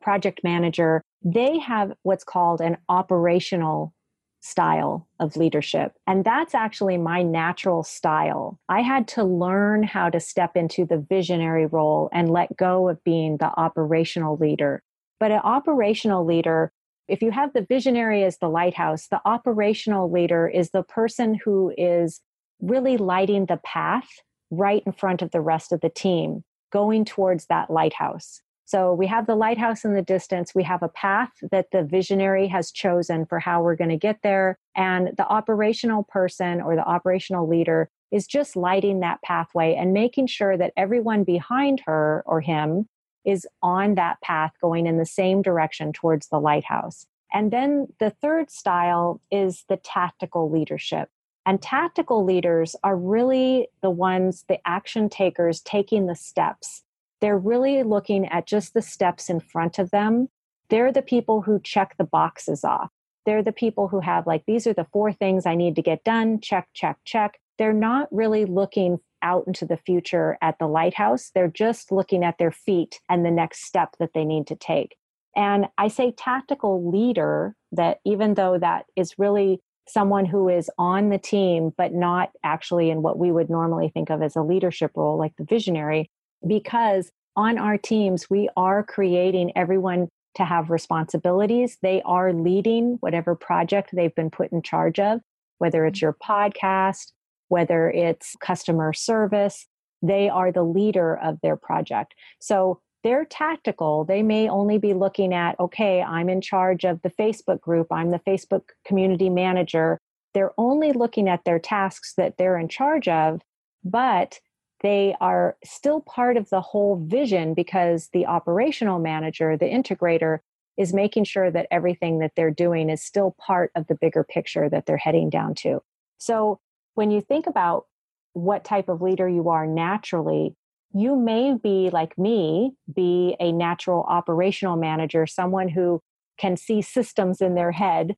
[0.00, 1.02] project manager.
[1.22, 3.92] They have what's called an operational
[4.40, 5.92] style of leadership.
[6.06, 8.60] And that's actually my natural style.
[8.68, 13.02] I had to learn how to step into the visionary role and let go of
[13.02, 14.82] being the operational leader.
[15.18, 16.70] But an operational leader,
[17.08, 21.72] if you have the visionary as the lighthouse, the operational leader is the person who
[21.76, 22.20] is
[22.60, 24.08] really lighting the path
[24.50, 28.42] right in front of the rest of the team going towards that lighthouse.
[28.64, 30.52] So we have the lighthouse in the distance.
[30.52, 34.18] We have a path that the visionary has chosen for how we're going to get
[34.22, 34.58] there.
[34.74, 40.26] And the operational person or the operational leader is just lighting that pathway and making
[40.26, 42.88] sure that everyone behind her or him
[43.24, 47.06] is on that path going in the same direction towards the lighthouse.
[47.32, 51.08] And then the third style is the tactical leadership.
[51.46, 56.82] And tactical leaders are really the ones, the action takers taking the steps.
[57.20, 60.28] They're really looking at just the steps in front of them.
[60.68, 62.90] They're the people who check the boxes off.
[63.24, 66.04] They're the people who have, like, these are the four things I need to get
[66.04, 66.40] done.
[66.40, 67.40] Check, check, check.
[67.58, 71.30] They're not really looking out into the future at the lighthouse.
[71.34, 74.96] They're just looking at their feet and the next step that they need to take.
[75.34, 81.10] And I say tactical leader that even though that is really someone who is on
[81.10, 84.92] the team, but not actually in what we would normally think of as a leadership
[84.96, 86.10] role, like the visionary,
[86.46, 91.78] because on our teams, we are creating everyone to have responsibilities.
[91.82, 95.20] They are leading whatever project they've been put in charge of,
[95.58, 96.06] whether it's mm-hmm.
[96.06, 97.12] your podcast,
[97.48, 99.66] whether it's customer service,
[100.02, 102.14] they are the leader of their project.
[102.40, 104.04] So they're tactical.
[104.04, 108.10] They may only be looking at, okay, I'm in charge of the Facebook group, I'm
[108.10, 110.00] the Facebook community manager.
[110.34, 113.40] They're only looking at their tasks that they're in charge of,
[113.84, 114.40] but
[114.80, 120.40] they are still part of the whole vision because the operational manager, the integrator,
[120.76, 124.68] is making sure that everything that they're doing is still part of the bigger picture
[124.68, 125.80] that they're heading down to.
[126.18, 126.60] So
[126.94, 127.86] when you think about
[128.34, 130.54] what type of leader you are naturally,
[130.96, 136.00] you may be like me, be a natural operational manager, someone who
[136.38, 138.16] can see systems in their head,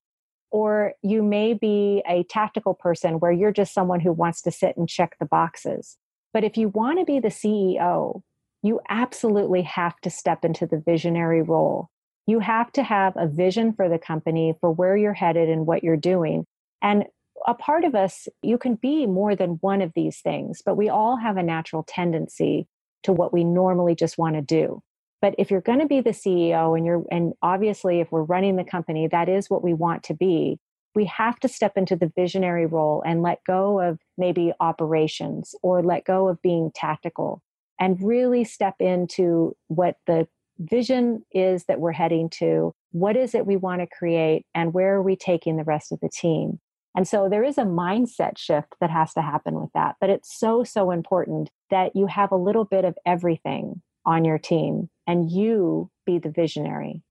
[0.53, 4.77] or you may be a tactical person where you're just someone who wants to sit
[4.77, 5.97] and check the boxes.
[6.33, 8.23] But if you want to be the CEO,
[8.63, 11.89] you absolutely have to step into the visionary role.
[12.29, 15.83] You have to have a vision for the company, for where you're headed and what
[15.83, 16.47] you're doing.
[16.81, 17.07] And
[17.47, 20.89] a part of us, you can be more than one of these things, but we
[20.89, 22.67] all have a natural tendency
[23.05, 24.83] to what we normally just want to do.
[25.21, 28.57] But if you're going to be the CEO and you're, and obviously if we're running
[28.57, 30.59] the company, that is what we want to be,
[30.95, 35.83] we have to step into the visionary role and let go of maybe operations or
[35.83, 37.43] let go of being tactical
[37.81, 40.27] and really step into what the
[40.59, 42.75] vision is that we're heading to.
[42.91, 46.01] What is it we want to create and where are we taking the rest of
[46.01, 46.59] the team?
[46.99, 49.95] And so there is a mindset shift that has to happen with that.
[50.01, 54.37] But it's so, so important that you have a little bit of everything on your
[54.37, 57.05] team and you be the visionary.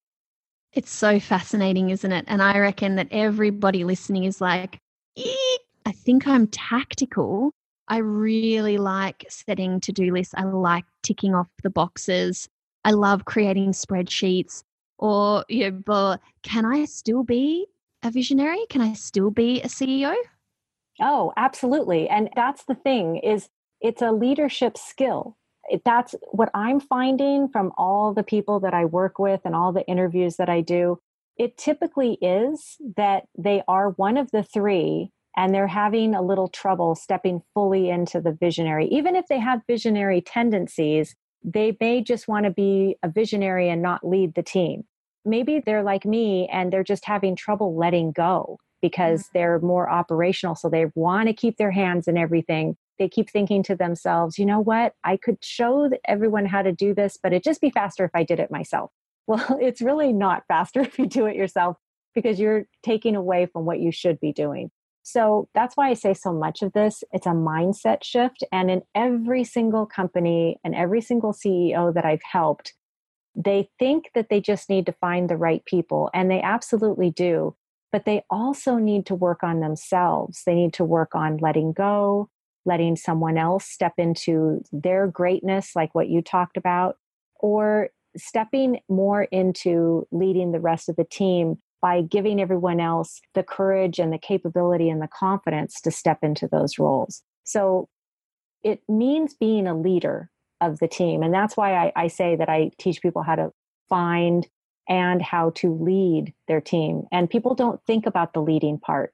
[0.74, 2.26] It's so fascinating, isn't it?
[2.28, 4.78] And I reckon that everybody listening is like,
[5.18, 7.54] I think I'm tactical.
[7.88, 10.34] I really like setting to do lists.
[10.36, 12.50] I like ticking off the boxes.
[12.84, 14.64] I love creating spreadsheets.
[14.98, 17.68] Or, you know, but can I still be
[18.08, 18.66] a visionary?
[18.70, 20.16] Can I still be a CEO?
[21.02, 22.10] Oh, absolutely.
[22.10, 23.50] And that's the thing is
[23.82, 25.38] it's a leadership skill.
[25.86, 29.86] That's what I'm finding from all the people that I work with and all the
[29.86, 31.00] interviews that I do.
[31.38, 36.48] It typically is that they are one of the three and they're having a little
[36.48, 38.88] trouble stepping fully into the visionary.
[38.88, 43.82] Even if they have visionary tendencies, they may just want to be a visionary and
[43.82, 44.86] not lead the team
[45.28, 49.38] maybe they're like me and they're just having trouble letting go because mm-hmm.
[49.38, 50.56] they're more operational.
[50.56, 52.76] So they want to keep their hands in everything.
[53.00, 54.94] They keep thinking to themselves, you know what?
[55.04, 58.24] I could show everyone how to do this, but it'd just be faster if I
[58.24, 58.92] did it myself.
[59.28, 61.76] Well, it's really not faster if you do it yourself
[62.16, 64.72] because you're taking away from what you should be doing.
[65.04, 67.04] So that's why I say so much of this.
[67.12, 68.44] It's a mindset shift.
[68.54, 72.74] And in every single company and every single CEO that I've helped,
[73.38, 77.56] they think that they just need to find the right people, and they absolutely do.
[77.92, 80.42] But they also need to work on themselves.
[80.46, 82.30] They need to work on letting go,
[82.66, 86.98] letting someone else step into their greatness, like what you talked about,
[87.36, 93.44] or stepping more into leading the rest of the team by giving everyone else the
[93.44, 97.22] courage and the capability and the confidence to step into those roles.
[97.44, 97.88] So
[98.64, 100.32] it means being a leader
[100.62, 101.24] of the team.
[101.24, 103.52] And that's why I, I say that I teach people how to
[103.90, 104.48] find
[104.90, 107.04] and how to lead their team.
[107.12, 109.14] And people don't think about the leading part,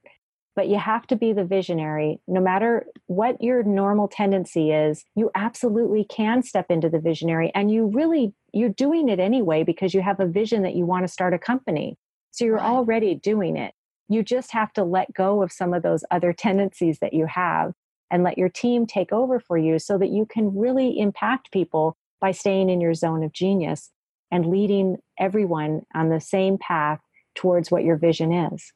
[0.54, 2.20] but you have to be the visionary.
[2.28, 7.50] No matter what your normal tendency is, you absolutely can step into the visionary.
[7.54, 11.04] And you really, you're doing it anyway because you have a vision that you want
[11.04, 11.98] to start a company.
[12.30, 12.66] So you're right.
[12.66, 13.74] already doing it.
[14.08, 17.72] You just have to let go of some of those other tendencies that you have
[18.10, 21.96] and let your team take over for you so that you can really impact people
[22.20, 23.90] by staying in your zone of genius
[24.30, 27.00] and leading everyone on the same path
[27.34, 28.72] towards what your vision is.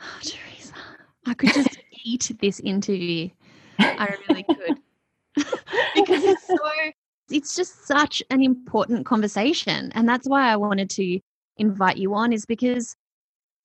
[0.00, 0.74] Oh, Teresa,
[1.26, 3.28] I could just eat this interview.
[3.78, 4.78] I really could.
[5.94, 6.58] because it's so
[7.30, 11.20] it's just such an important conversation and that's why I wanted to
[11.56, 12.94] invite you on is because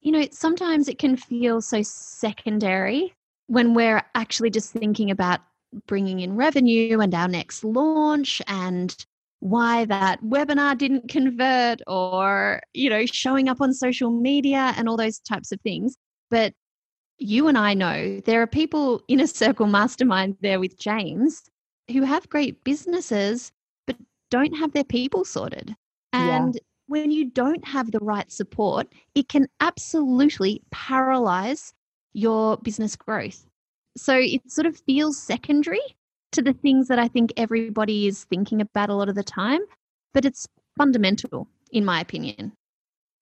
[0.02, 3.14] you know sometimes it can feel so secondary
[3.48, 5.40] when we're actually just thinking about
[5.88, 9.06] bringing in revenue and our next launch and
[9.40, 14.98] why that webinar didn't convert or you know showing up on social media and all
[14.98, 15.96] those types of things
[16.30, 16.54] but
[17.20, 21.44] you and I know there are people inner circle mastermind there with James
[21.92, 23.52] who have great businesses
[23.86, 23.96] but
[24.30, 25.76] don't have their people sorted
[26.14, 26.62] and yeah.
[26.88, 31.74] when you don't have the right support it can absolutely paralyze
[32.18, 33.46] your business growth.
[33.96, 35.82] So it sort of feels secondary
[36.32, 39.62] to the things that I think everybody is thinking about a lot of the time,
[40.16, 42.54] but it's fundamental, in my opinion.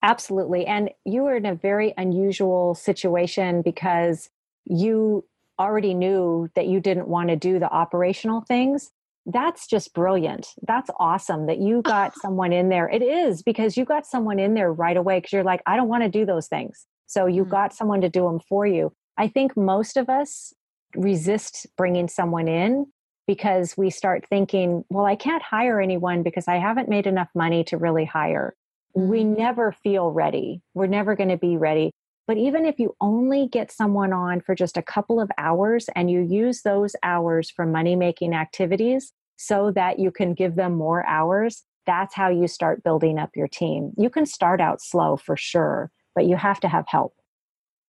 [0.02, 0.66] Absolutely.
[0.66, 4.30] And you were in a very unusual situation because
[4.64, 5.24] you
[5.58, 8.90] already knew that you didn't want to do the operational things.
[9.26, 10.54] That's just brilliant.
[10.66, 12.88] That's awesome that you got someone in there.
[12.88, 15.88] It is because you got someone in there right away because you're like, I don't
[15.88, 16.86] want to do those things.
[17.06, 17.50] So you mm-hmm.
[17.50, 18.92] got someone to do them for you.
[19.16, 20.52] I think most of us
[20.94, 22.86] resist bringing someone in
[23.26, 27.64] because we start thinking, well, I can't hire anyone because I haven't made enough money
[27.64, 28.54] to really hire.
[28.94, 29.34] We mm-hmm.
[29.34, 30.62] never feel ready.
[30.74, 31.90] We're never going to be ready.
[32.26, 36.10] But even if you only get someone on for just a couple of hours and
[36.10, 41.06] you use those hours for money making activities so that you can give them more
[41.06, 43.92] hours, that's how you start building up your team.
[43.96, 47.14] You can start out slow for sure, but you have to have help.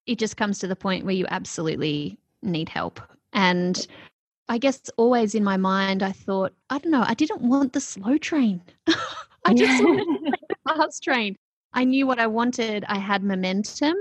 [0.06, 3.00] It just comes to the point where you absolutely need help.
[3.34, 3.88] And
[4.50, 7.82] I guess always in my mind, I thought, I don't know, I didn't want the
[7.82, 8.62] slow train.
[9.46, 10.06] I just wanted
[10.50, 11.36] the fast train.
[11.74, 12.86] I knew what I wanted.
[12.88, 13.96] I had momentum.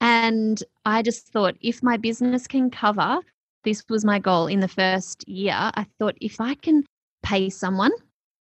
[0.00, 3.20] And I just thought, if my business can cover,
[3.64, 5.54] this was my goal in the first year.
[5.54, 6.84] I thought, if I can
[7.22, 7.92] pay someone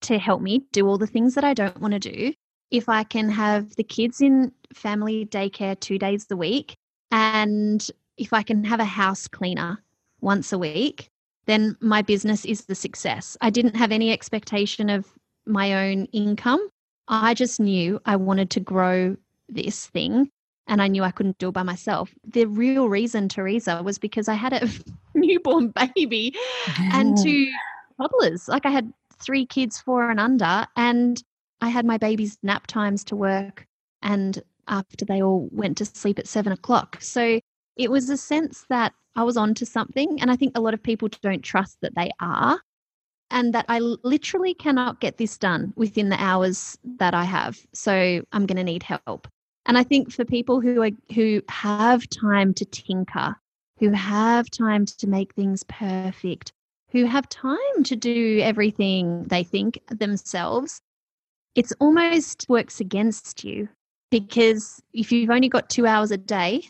[0.02, 2.34] to help me do all the things that I don't want to do,
[2.70, 6.76] if I can have the kids in family daycare two days a week,
[7.10, 9.82] and if I can have a house cleaner
[10.20, 11.10] once a week,
[11.46, 13.36] then my business is the success.
[13.40, 15.06] I didn't have any expectation of
[15.46, 16.68] my own income.
[17.08, 19.16] I just knew I wanted to grow
[19.48, 20.30] this thing
[20.66, 22.12] and I knew I couldn't do it by myself.
[22.24, 24.68] The real reason, Teresa, was because I had a
[25.14, 26.34] newborn baby
[26.92, 27.50] and two
[27.96, 28.48] toddlers.
[28.48, 31.22] Like I had three kids, four and under, and
[31.60, 33.66] I had my baby's nap times to work.
[34.02, 36.98] And after they all went to sleep at seven o'clock.
[37.00, 37.40] So
[37.76, 40.20] it was a sense that I was onto something.
[40.20, 42.60] And I think a lot of people don't trust that they are.
[43.30, 47.58] And that I literally cannot get this done within the hours that I have.
[47.74, 49.26] So I'm going to need help.
[49.66, 53.34] And I think for people who are who have time to tinker,
[53.80, 56.52] who have time to make things perfect,
[56.92, 60.80] who have time to do everything they think themselves,
[61.56, 63.68] it's almost works against you
[64.10, 66.62] because if you've only got two hours a day,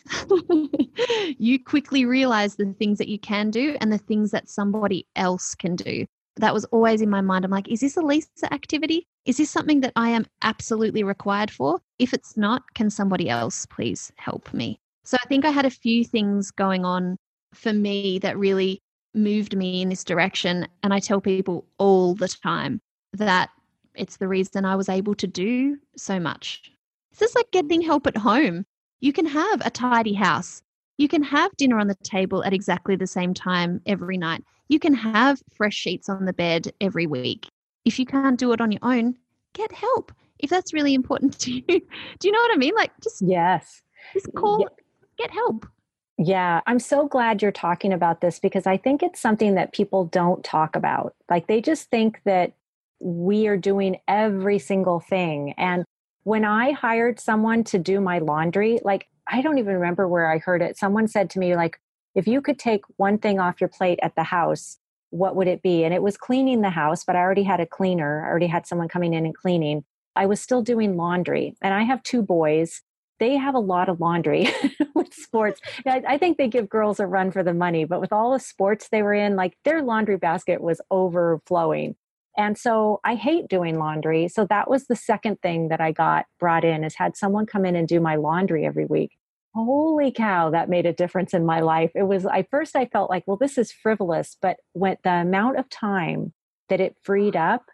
[1.39, 5.55] you quickly realize the things that you can do and the things that somebody else
[5.55, 6.07] can do.
[6.37, 7.45] That was always in my mind.
[7.45, 9.07] I'm like, is this a Lisa activity?
[9.25, 11.81] Is this something that I am absolutely required for?
[11.99, 14.79] If it's not, can somebody else please help me?
[15.05, 17.17] So I think I had a few things going on
[17.55, 18.81] for me that really
[19.15, 20.69] moved me in this direction.
[20.83, 22.81] And I tell people all the time
[23.15, 23.49] that
[23.97, 26.71] it's the reason I was able to do so much
[27.17, 28.67] it's just like getting help at home.
[29.01, 30.63] You can have a tidy house.
[30.99, 34.45] You can have dinner on the table at exactly the same time every night.
[34.69, 37.49] You can have fresh sheets on the bed every week.
[37.87, 39.17] If you can't do it on your own,
[39.55, 40.13] get help.
[40.41, 41.63] If that's really important to you.
[41.67, 42.75] Do you know what I mean?
[42.75, 43.81] Like just Yes.
[44.13, 44.67] Just call yeah.
[45.17, 45.67] get help.
[46.19, 50.05] Yeah, I'm so glad you're talking about this because I think it's something that people
[50.05, 51.15] don't talk about.
[51.31, 52.53] Like they just think that
[53.01, 55.55] we are doing every single thing.
[55.57, 55.85] And
[56.25, 60.39] when I hired someone to do my laundry, like I don't even remember where I
[60.39, 60.77] heard it.
[60.77, 61.79] Someone said to me, like,
[62.15, 64.79] if you could take one thing off your plate at the house,
[65.11, 65.85] what would it be?
[65.85, 68.25] And it was cleaning the house, but I already had a cleaner.
[68.25, 69.85] I already had someone coming in and cleaning.
[70.15, 71.57] I was still doing laundry.
[71.61, 72.83] And I have two boys.
[73.19, 74.49] They have a lot of laundry
[74.95, 75.61] with sports.
[75.87, 78.89] I think they give girls a run for the money, but with all the sports
[78.89, 81.97] they were in, like their laundry basket was overflowing.
[82.37, 84.29] And so I hate doing laundry.
[84.29, 87.65] So that was the second thing that I got brought in is had someone come
[87.65, 89.13] in and do my laundry every week.
[89.55, 91.91] Holy cow, that made a difference in my life.
[91.95, 95.59] It was I first I felt like, well, this is frivolous, but when the amount
[95.59, 96.35] of time
[96.69, 97.65] that it freed up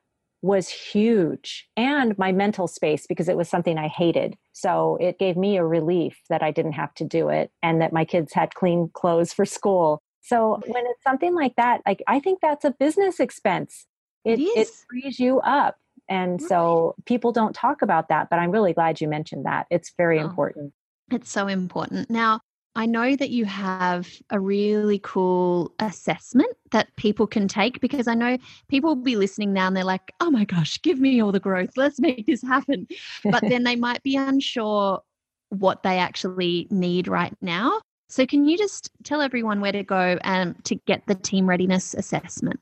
[0.42, 4.36] was huge and my mental space because it was something I hated.
[4.52, 7.92] So it gave me a relief that I didn't have to do it and that
[7.92, 10.02] my kids had clean clothes for school.
[10.20, 13.86] So when it's something like that, like I think that's a business expense
[14.24, 15.76] it, it, it frees you up.
[16.08, 16.48] And right.
[16.48, 19.66] so people don't talk about that, but I'm really glad you mentioned that.
[19.70, 20.72] It's very oh, important.
[21.10, 22.10] It's so important.
[22.10, 22.40] Now,
[22.74, 28.14] I know that you have a really cool assessment that people can take because I
[28.14, 31.32] know people will be listening now and they're like, oh my gosh, give me all
[31.32, 31.70] the growth.
[31.76, 32.86] Let's make this happen.
[33.24, 35.02] But then they might be unsure
[35.50, 37.82] what they actually need right now.
[38.08, 41.94] So, can you just tell everyone where to go um, to get the team readiness
[41.94, 42.60] assessment?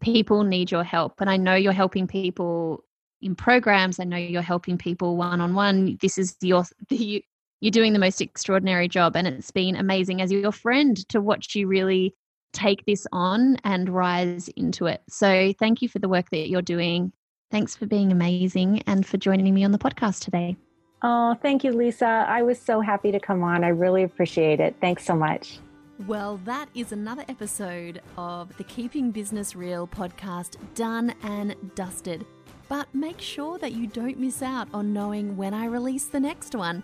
[0.00, 1.20] people need your help.
[1.20, 2.82] And I know you're helping people
[3.20, 4.00] in programs.
[4.00, 5.98] I know you're helping people one on one.
[6.00, 7.20] This is your you,
[7.60, 11.54] you're doing the most extraordinary job, and it's been amazing as your friend to watch
[11.54, 12.14] you really
[12.52, 15.02] take this on and rise into it.
[15.08, 17.12] So thank you for the work that you're doing.
[17.50, 20.56] Thanks for being amazing and for joining me on the podcast today.
[21.02, 22.24] Oh, thank you, Lisa.
[22.28, 23.62] I was so happy to come on.
[23.62, 24.74] I really appreciate it.
[24.80, 25.60] Thanks so much.
[26.06, 32.26] Well, that is another episode of the Keeping Business Real podcast done and dusted.
[32.68, 36.54] But make sure that you don't miss out on knowing when I release the next
[36.54, 36.82] one.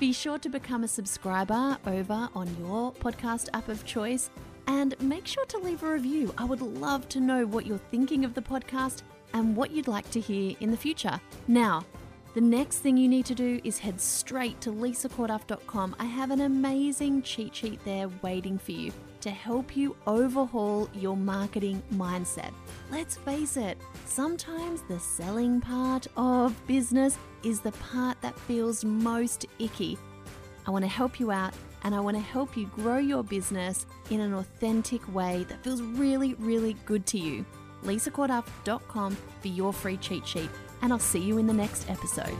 [0.00, 4.30] Be sure to become a subscriber over on your podcast app of choice
[4.66, 6.32] and make sure to leave a review.
[6.38, 9.02] I would love to know what you're thinking of the podcast
[9.34, 11.20] and what you'd like to hear in the future.
[11.48, 11.84] Now,
[12.32, 15.96] the next thing you need to do is head straight to lisacorduff.com.
[15.98, 21.16] I have an amazing cheat sheet there waiting for you to help you overhaul your
[21.16, 22.52] marketing mindset.
[22.90, 29.46] Let's face it, sometimes the selling part of business is the part that feels most
[29.58, 29.98] icky.
[30.66, 33.86] I want to help you out and I want to help you grow your business
[34.10, 37.44] in an authentic way that feels really, really good to you.
[37.84, 40.50] lisacorduff.com for your free cheat sheet
[40.82, 42.36] and I'll see you in the next episode.